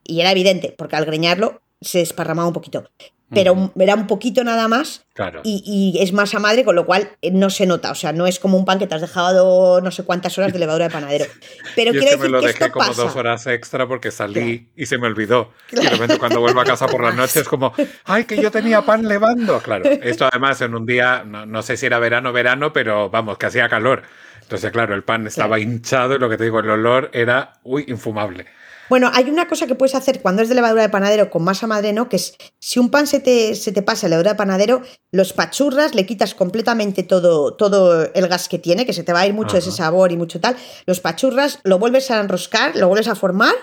[0.03, 2.89] y era evidente, porque al greñarlo se desparramaba un poquito
[3.33, 5.05] pero era un poquito nada más
[5.43, 7.91] y, es masa madre, con lo cual eh, no se nota.
[7.91, 10.51] O sea, no es como un pan que te has dejado no sé cuántas horas
[10.53, 11.25] de levadura de panadero.
[11.75, 14.97] Pero quiero es que me lo dejé como dos horas extra porque salí y se
[14.97, 15.51] me olvidó.
[15.71, 17.73] de repente cuando vuelvo a casa por la noche es como,
[18.05, 19.59] ¡ay, que yo tenía pan levando!
[19.59, 23.45] Claro, esto además en un día, no, sé si era verano, verano, pero vamos, que
[23.45, 24.03] hacía calor.
[24.41, 27.85] Entonces, claro, el pan estaba hinchado y lo que te digo, el olor era, uy,
[27.87, 28.47] infumable.
[28.91, 31.65] Bueno, hay una cosa que puedes hacer cuando es de levadura de panadero con masa
[31.65, 32.09] madre, ¿no?
[32.09, 34.81] Que es, si un pan se te, se te pasa levadura de panadero,
[35.13, 39.21] los pachurras, le quitas completamente todo, todo el gas que tiene, que se te va
[39.21, 40.57] a ir mucho ese sabor y mucho tal.
[40.85, 43.53] Los pachurras, lo vuelves a enroscar, lo vuelves a formar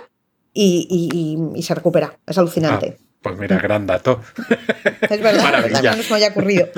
[0.55, 2.19] y, se recupera.
[2.27, 2.97] Es alucinante.
[2.99, 4.23] Ah, pues mira, gran dato.
[5.03, 6.69] Es verdad, también nos me haya ocurrido.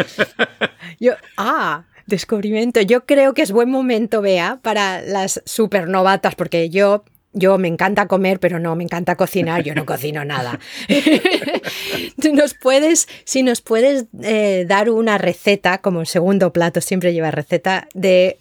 [0.98, 2.80] Yo, ah, descubrimiento.
[2.80, 8.06] Yo creo que es buen momento, Bea, para las supernovatas, porque yo yo me encanta
[8.06, 10.58] comer, pero no me encanta cocinar, yo no cocino nada.
[12.32, 17.88] nos puedes, si nos puedes eh, dar una receta, como segundo plato siempre lleva receta,
[17.94, 18.38] de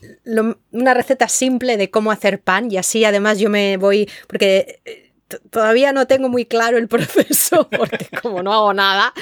[0.72, 5.09] una receta simple de cómo hacer pan y así además yo me voy, porque eh,
[5.50, 9.14] todavía no tengo muy claro el proceso, porque como no hago nada,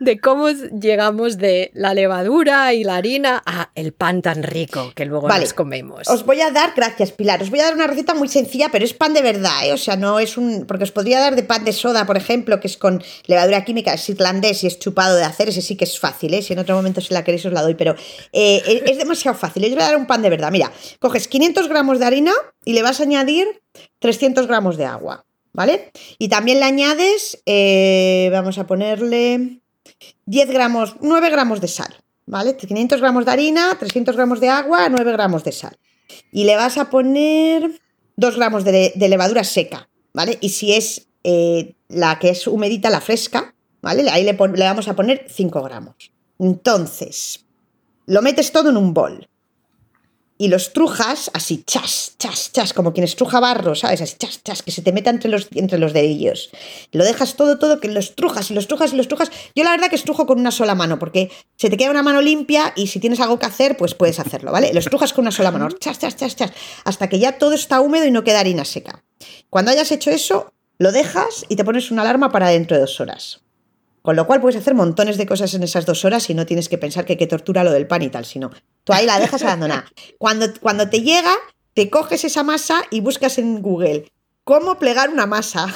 [0.00, 5.04] de cómo llegamos de la levadura y la harina a el pan tan rico que
[5.04, 6.08] luego nos comemos.
[6.08, 8.84] Os voy a dar, gracias Pilar, os voy a dar una receta muy sencilla, pero
[8.84, 9.72] es pan de verdad, ¿eh?
[9.72, 12.60] o sea, no es un, porque os podría dar de pan de soda, por ejemplo,
[12.60, 15.84] que es con levadura química, es irlandés y es chupado de hacer, ese sí que
[15.84, 16.42] es fácil, ¿eh?
[16.42, 17.94] si en otro momento si la queréis os la doy, pero
[18.32, 21.68] eh, es demasiado fácil, os voy a dar un pan de verdad, mira, coges 500
[21.68, 22.32] gramos de harina
[22.64, 23.62] y le vas a añadir
[23.98, 25.24] 300 gramos de agua.
[25.54, 25.92] ¿Vale?
[26.18, 29.60] Y también le añades, eh, vamos a ponerle
[30.26, 31.94] 10 gramos, 9 gramos de sal,
[32.26, 32.56] ¿vale?
[32.56, 35.78] 500 gramos de harina, 300 gramos de agua, 9 gramos de sal.
[36.30, 37.80] Y le vas a poner
[38.16, 40.36] 2 gramos de, levadura seca, ¿vale?
[40.42, 44.10] Y si es eh, la que es humedita, la fresca, ¿vale?
[44.10, 45.94] Ahí le, le vamos a poner 5 gramos.
[46.40, 47.46] Entonces,
[48.06, 49.28] lo metes todo en un bol
[50.36, 54.00] y los trujas así, chas, chas, chas, como quien estruja barro, ¿sabes?
[54.00, 56.50] Así, chas, chas, que se te meta entre los, entre los dedillos.
[56.92, 59.30] Lo dejas todo, todo, que los trujas y los trujas y los trujas.
[59.54, 62.20] Yo la verdad que estrujo con una sola mano, porque se te queda una mano
[62.20, 64.72] limpia y si tienes algo que hacer, pues puedes hacerlo, ¿vale?
[64.74, 66.52] Los trujas con una sola mano, chas, chas, chas, chas,
[66.84, 69.04] hasta que ya todo está húmedo y no queda harina seca.
[69.50, 73.00] Cuando hayas hecho eso, lo dejas y te pones una alarma para dentro de dos
[73.00, 73.43] horas.
[74.04, 76.68] Con lo cual puedes hacer montones de cosas en esas dos horas y no tienes
[76.68, 78.50] que pensar que qué tortura lo del pan y tal, sino
[78.84, 79.86] tú ahí la dejas abandonada.
[80.18, 81.32] Cuando, cuando te llega,
[81.72, 84.04] te coges esa masa y buscas en Google
[84.44, 85.74] cómo plegar una masa.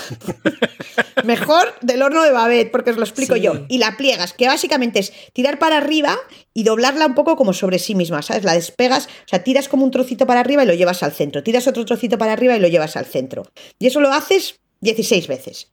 [1.24, 3.64] Mejor del horno de Babette, porque os lo explico yo.
[3.68, 6.14] Y la pliegas, que básicamente es tirar para arriba
[6.53, 8.45] y doblarla un poco como sobre sí misma, ¿sabes?
[8.45, 11.43] La despegas, o sea, tiras como un trocito para arriba y lo llevas al centro.
[11.43, 13.45] Tiras otro trocito para arriba y lo llevas al centro.
[13.79, 15.68] Y eso lo haces 16 veces.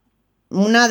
[0.50, 0.88] Una,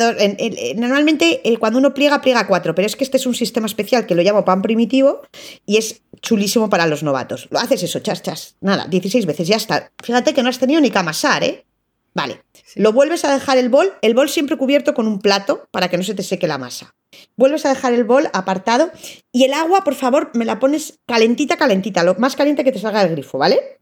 [0.75, 4.05] normalmente eh, cuando uno pliega, pliega cuatro, pero es que este es un sistema especial
[4.05, 5.21] que lo llamo pan primitivo
[5.65, 7.47] y es chulísimo para los novatos.
[7.51, 9.91] Lo haces eso, chas, chas, nada, 16 veces, ya está.
[10.03, 11.65] Fíjate que no has tenido ni que amasar, ¿eh?
[12.13, 12.43] Vale,
[12.75, 15.97] lo vuelves a dejar el bol, el bol siempre cubierto con un plato para que
[15.97, 16.95] no se te seque la masa.
[17.35, 18.89] Vuelves a dejar el bol apartado
[19.33, 22.79] y el agua, por favor, me la pones calentita, calentita, lo más caliente que te
[22.79, 23.79] salga del grifo, ¿vale?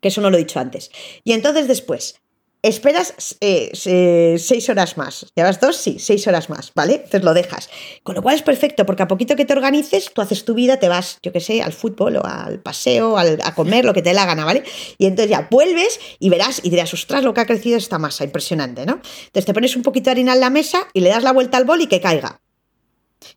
[0.00, 0.92] Que eso no lo he dicho antes.
[1.24, 2.21] Y entonces después,
[2.62, 5.26] Esperas eh, seis horas más.
[5.34, 5.76] ¿Llevas dos?
[5.76, 6.94] Sí, seis horas más, ¿vale?
[6.94, 7.68] Entonces lo dejas.
[8.04, 10.78] Con lo cual es perfecto, porque a poquito que te organices, tú haces tu vida,
[10.78, 14.10] te vas, yo qué sé, al fútbol o al paseo, a comer, lo que te
[14.10, 14.62] dé la gana, ¿vale?
[14.96, 18.22] Y entonces ya vuelves y verás y dirás, ostras, lo que ha crecido esta masa,
[18.22, 19.00] impresionante, ¿no?
[19.26, 21.56] Entonces te pones un poquito de harina en la mesa y le das la vuelta
[21.56, 22.41] al bol y que caiga.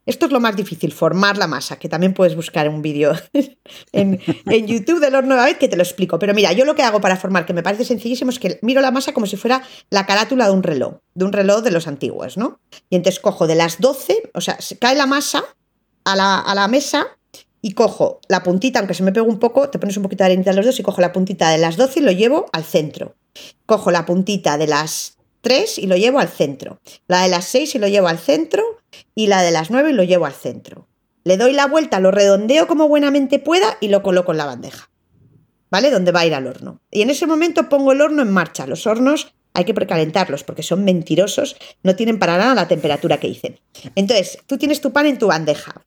[0.06, 3.14] Esto es lo más difícil, formar la masa, que también puedes buscar un vídeo
[3.92, 4.20] en,
[4.68, 6.20] YouTube del horno de vez que te lo explico.
[6.20, 8.82] Pero mira, yo lo que hago para formar, que me parece sencillísimo, es que miro
[8.82, 11.88] la masa como si fuera la carátula de un reloj, de un reloj de los
[11.88, 12.60] antiguos, ¿no?
[12.90, 15.44] Y entonces cojo de las 12, o sea, cae la masa
[16.04, 17.08] a la, a la mesa
[17.62, 20.26] y cojo la puntita, aunque se me pegue un poco, te pones un poquito de
[20.26, 22.64] arenita a los dos y cojo la puntita de las 12 y lo llevo al
[22.64, 23.16] centro.
[23.66, 26.80] Cojo la puntita de las 3 y lo llevo al centro.
[27.08, 28.64] La de las 6 y lo llevo al centro
[29.14, 30.88] y la de las 9 y lo llevo al centro.
[31.24, 34.90] Le doy la vuelta, lo redondeo como buenamente pueda y lo coloco en la bandeja.
[35.72, 35.90] ¿Vale?
[35.90, 36.82] Donde va a ir al horno.
[36.92, 38.68] Y en ese momento pongo el horno en marcha.
[38.68, 43.28] Los hornos hay que precalentarlos porque son mentirosos, no tienen para nada la temperatura que
[43.28, 43.60] dicen.
[43.96, 45.82] Entonces, tú tienes tu pan en tu bandeja.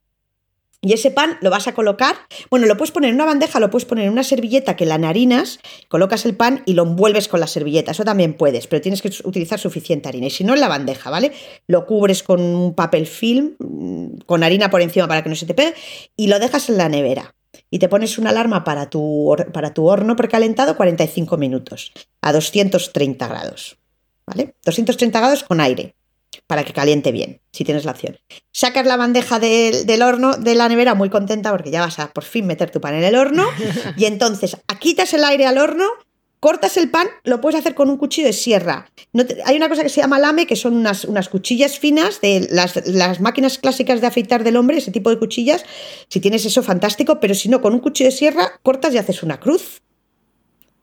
[0.81, 2.15] Y ese pan lo vas a colocar,
[2.51, 4.97] bueno, lo puedes poner en una bandeja, lo puedes poner en una servilleta que la
[4.97, 5.59] narinas,
[5.89, 7.91] colocas el pan y lo envuelves con la servilleta.
[7.91, 10.27] Eso también puedes, pero tienes que utilizar suficiente harina.
[10.27, 11.33] Y si no, en la bandeja, ¿vale?
[11.67, 15.47] Lo cubres con un papel film, mm, con harina por encima para que no se
[15.47, 15.75] te pegue,
[16.17, 17.35] y lo dejas en la nevera.
[17.71, 23.27] Y te pones una alarma para tu, para tu horno precalentado 45 minutos, a 230
[23.27, 23.79] grados.
[24.27, 24.55] ¿Vale?
[24.65, 25.97] 230 grados con aire
[26.47, 28.19] para que caliente bien, si tienes la opción.
[28.53, 32.25] Sacas la bandeja del horno, de la nevera, muy contenta porque ya vas a por
[32.25, 33.47] fin meter tu pan en el horno.
[33.97, 35.85] Y entonces quitas el aire al horno,
[36.41, 38.91] cortas el pan, lo puedes hacer con un cuchillo de sierra.
[39.45, 42.87] hay una cosa que se llama lame, que son unas, unas cuchillas finas de las,
[42.87, 45.65] las, máquinas clásicas de afeitar del hombre, ese tipo de cuchillas.
[46.09, 49.23] Si tienes eso, fantástico, pero si no, con un cuchillo de sierra cortas y haces
[49.23, 49.83] una cruz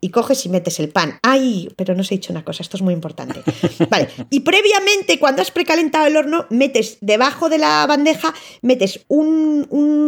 [0.01, 1.19] y coges y metes el pan.
[1.23, 1.69] ¡Ay!
[1.75, 3.41] Pero no os he dicho una cosa, esto es muy importante.
[3.89, 9.67] Vale, y previamente, cuando has precalentado el horno, metes debajo de la bandeja, metes un,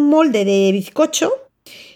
[0.10, 1.32] molde de bizcocho.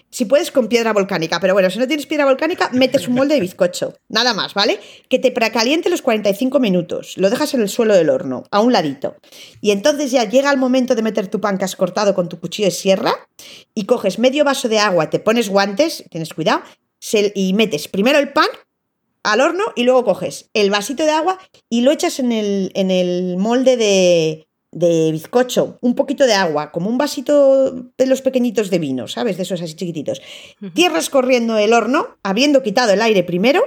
[0.09, 3.35] Si puedes con piedra volcánica, pero bueno, si no tienes piedra volcánica, metes un molde
[3.35, 3.93] de bizcocho.
[4.09, 4.77] Nada más, ¿vale?
[5.07, 7.13] Que te precaliente los 45 minutos.
[7.15, 9.15] Lo dejas en el suelo del horno, a un ladito.
[9.61, 12.41] Y entonces ya llega el momento de meter tu pan que has cortado con tu
[12.41, 13.13] cuchillo de sierra
[13.73, 16.61] y coges medio vaso de agua, te pones guantes, tienes cuidado,
[17.35, 18.47] y metes primero el pan
[19.23, 21.39] al horno y luego coges el vasito de agua
[21.69, 26.71] y lo echas en el, en el molde de, de bizcocho, un poquito de agua,
[26.71, 29.37] como un vasito de los pequeñitos de vino, ¿sabes?
[29.37, 30.21] De esos así chiquititos.
[30.73, 33.63] Tierras corriendo el horno, habiendo quitado el aire primero,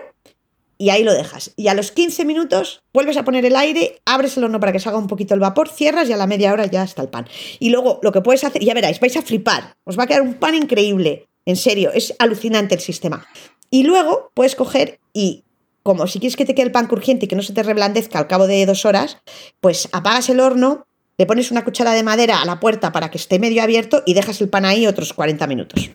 [0.77, 1.53] y ahí lo dejas.
[1.57, 4.81] Y a los 15 minutos vuelves a poner el aire, abres el horno para que
[4.81, 7.29] salga un poquito el vapor, cierras y a la media hora ya está el pan.
[7.61, 10.23] Y luego lo que puedes hacer, ya veráis, vais a flipar, os va a quedar
[10.23, 11.29] un pan increíble.
[11.47, 13.27] En serio, es alucinante el sistema.
[13.71, 15.45] Y luego puedes coger y,
[15.83, 18.19] como si quieres que te quede el pan crujiente y que no se te reblandezca
[18.19, 19.19] al cabo de dos horas,
[19.61, 20.87] pues apagas el horno,
[21.19, 24.15] le pones una cuchara de madera a la puerta para que esté medio abierto y
[24.15, 25.91] dejas el pan ahí otros 40 minutos.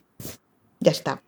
[0.80, 1.22] Ya está.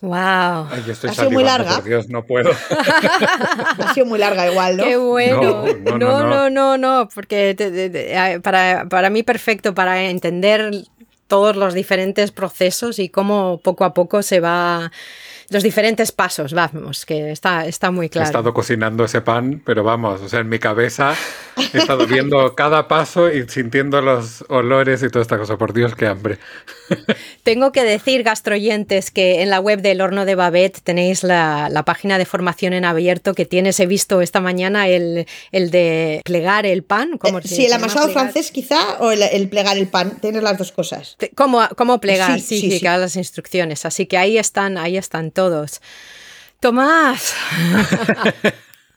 [0.00, 0.14] Wow.
[0.14, 1.76] ha sido muy larga.
[1.76, 2.50] Por Dios, no puedo.
[3.78, 4.84] ha sido muy larga igual, ¿no?
[4.84, 5.64] Qué bueno.
[5.98, 10.70] No, no, no, no, porque para, para mí perfecto para entender
[11.26, 14.90] todos los diferentes procesos y cómo poco a poco se va
[15.48, 18.26] los diferentes pasos, vamos, que está, está muy claro.
[18.26, 21.14] He estado cocinando ese pan, pero vamos, o sea, en mi cabeza
[21.72, 25.56] he estado viendo cada paso y sintiendo los olores y toda esta cosa.
[25.56, 26.38] Por Dios, qué hambre.
[27.42, 32.18] Tengo que decir, gastroyentes, que en la web del Horno de Babette tenéis la, página
[32.18, 36.82] de formación en abierto que tienes, he visto esta mañana el, el de plegar el
[36.82, 37.18] pan.
[37.18, 40.72] ¿cómo eh, sí, el amasado francés quizá o el, plegar el pan, tienes las dos
[40.72, 41.16] cosas.
[41.34, 42.40] ¿Cómo, cómo plegar?
[42.40, 43.84] Sí, sí, sí, las instrucciones.
[43.84, 45.80] Así que ahí están, ahí están todos.
[46.60, 47.34] Tomás.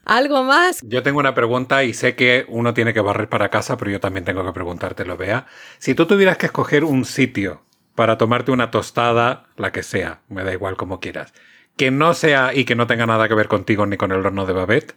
[0.10, 0.80] ¿Algo más?
[0.82, 4.00] Yo tengo una pregunta y sé que uno tiene que barrer para casa, pero yo
[4.00, 5.46] también tengo que preguntártelo, Vea.
[5.78, 7.62] Si tú tuvieras que escoger un sitio
[7.94, 11.32] para tomarte una tostada, la que sea, me da igual como quieras,
[11.78, 14.48] que no sea y que no tenga nada que ver contigo ni con el horno
[14.48, 14.96] de Babette,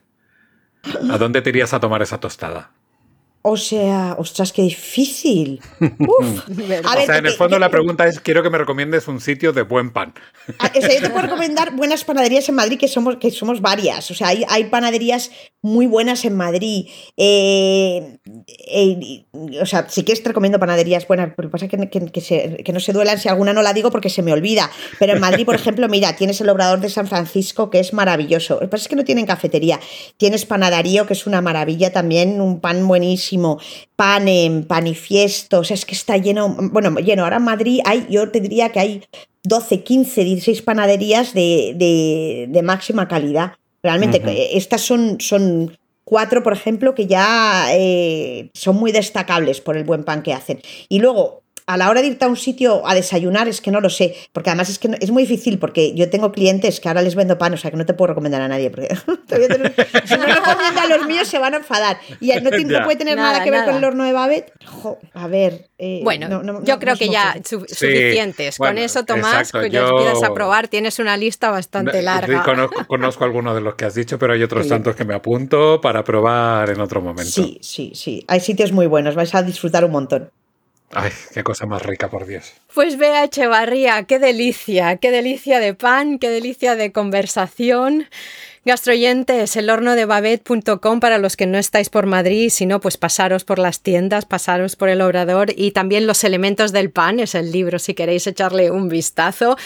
[1.10, 2.70] ¿a dónde te irías a tomar esa tostada?
[3.44, 5.60] O sea, ostras, qué difícil.
[5.80, 6.48] Uf.
[6.48, 9.20] A ver, o sea, en el fondo la pregunta es, quiero que me recomiendes un
[9.20, 10.14] sitio de buen pan.
[10.60, 13.60] Ah, o sea, yo te puedo recomendar buenas panaderías en Madrid, que somos, que somos
[13.60, 14.08] varias.
[14.12, 16.86] O sea, hay, hay panaderías muy buenas en Madrid.
[17.16, 18.18] Eh,
[18.68, 19.24] eh,
[19.60, 21.30] o sea, si quieres te recomiendo panaderías buenas.
[21.36, 24.08] Lo que pasa es que, que, no se duelan si alguna no la digo porque
[24.08, 24.70] se me olvida.
[25.00, 28.54] Pero en Madrid, por ejemplo, mira, tienes el Obrador de San Francisco, que es maravilloso.
[28.54, 29.80] Lo que pasa es que no tienen cafetería.
[30.16, 33.31] Tienes Panadarío, que es una maravilla también, un pan buenísimo
[33.96, 38.06] pan en panifiesto, o sea, es que está lleno, bueno, lleno, ahora en Madrid hay,
[38.10, 39.02] yo te diría que hay
[39.44, 43.54] 12, 15, 16 panaderías de, máxima calidad.
[43.82, 49.84] Realmente, estas son, son cuatro, por ejemplo, que ya eh, son muy destacables por el
[49.84, 50.60] buen pan que hacen.
[50.88, 53.80] Y luego, a la hora de irte a un sitio a desayunar es que no
[53.80, 57.02] lo sé, porque además es que es muy difícil porque yo tengo clientes que ahora
[57.02, 58.88] les vendo pan, o sea que no te puedo recomendar a nadie, porque
[60.04, 62.50] si no recomiendo a los míos se van a enfadar y no,
[62.84, 64.52] puede tener nada, que ver con el horno de Babet.
[65.14, 65.68] a ver.
[65.78, 68.56] Eh, bueno, yo creo que ya suficientes.
[68.56, 69.96] con eso, Tomás, que yo...
[69.98, 72.44] pidas a probar, tienes una lista bastante larga.
[72.44, 75.80] Conozco, conozco algunos de los que has dicho, pero hay otros tantos que me apunto
[75.80, 77.30] para probar en otro momento.
[77.30, 78.24] Sí, sí, sí.
[78.28, 80.30] Hay sitios muy buenos, vais a disfrutar un montón.
[80.94, 82.52] Ay, qué cosa más rica, por Dios.
[82.74, 88.08] Pues vea, Echevarría, qué delicia, qué delicia de pan, qué delicia de conversación.
[88.66, 93.44] Gastroyentes, el horno de babet.com para los que no estáis por Madrid, sino pues pasaros
[93.44, 97.50] por las tiendas, pasaros por el obrador y también los elementos del pan, es el
[97.50, 99.56] libro si queréis echarle un vistazo.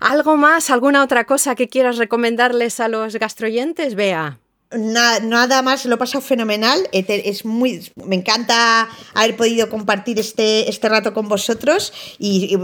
[0.00, 3.94] ¿Algo más, alguna otra cosa que quieras recomendarles a los gastroyentes?
[3.94, 4.38] Vea
[4.78, 6.88] nada más, lo he pasado fenomenal.
[6.92, 12.58] Es muy, me encanta haber podido compartir este, este rato con vosotros y,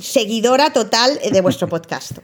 [0.00, 2.18] seguidora total de vuestro podcast.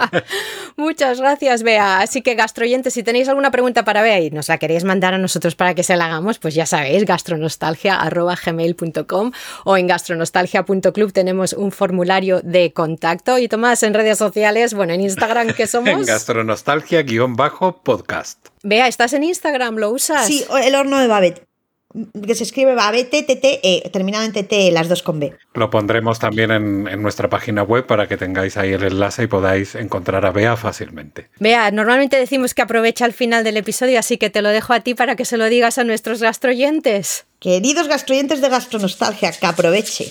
[0.76, 2.00] Muchas gracias, Bea.
[2.00, 5.18] Así que, gastroyentes, si tenéis alguna pregunta para Bea y nos la queréis mandar a
[5.18, 9.32] nosotros para que se la hagamos, pues ya sabéis, gastronostalgia.gmail.com
[9.64, 13.38] o en gastronostalgia.club tenemos un formulario de contacto.
[13.38, 15.82] Y Tomás, en redes sociales, bueno, en Instagram, ¿qué somos?
[15.92, 18.52] En gastronostalgia-podcast.
[18.62, 19.76] Vea, ¿estás en Instagram?
[19.76, 20.26] ¿Lo usas?
[20.26, 21.46] Sí, el horno de Babet.
[22.26, 25.34] Que se escribe Babete, TT, E, terminado en TT, las dos con B.
[25.52, 29.74] Lo pondremos también en, nuestra página web para que tengáis ahí el enlace y podáis
[29.74, 31.28] encontrar a Bea fácilmente.
[31.38, 34.80] Bea, normalmente decimos que aprovecha al final del episodio, así que te lo dejo a
[34.80, 37.26] ti para que se lo digas a nuestros gastroyentes.
[37.40, 40.10] Queridos gastroyentes de Gastronostalgia, que aproveche.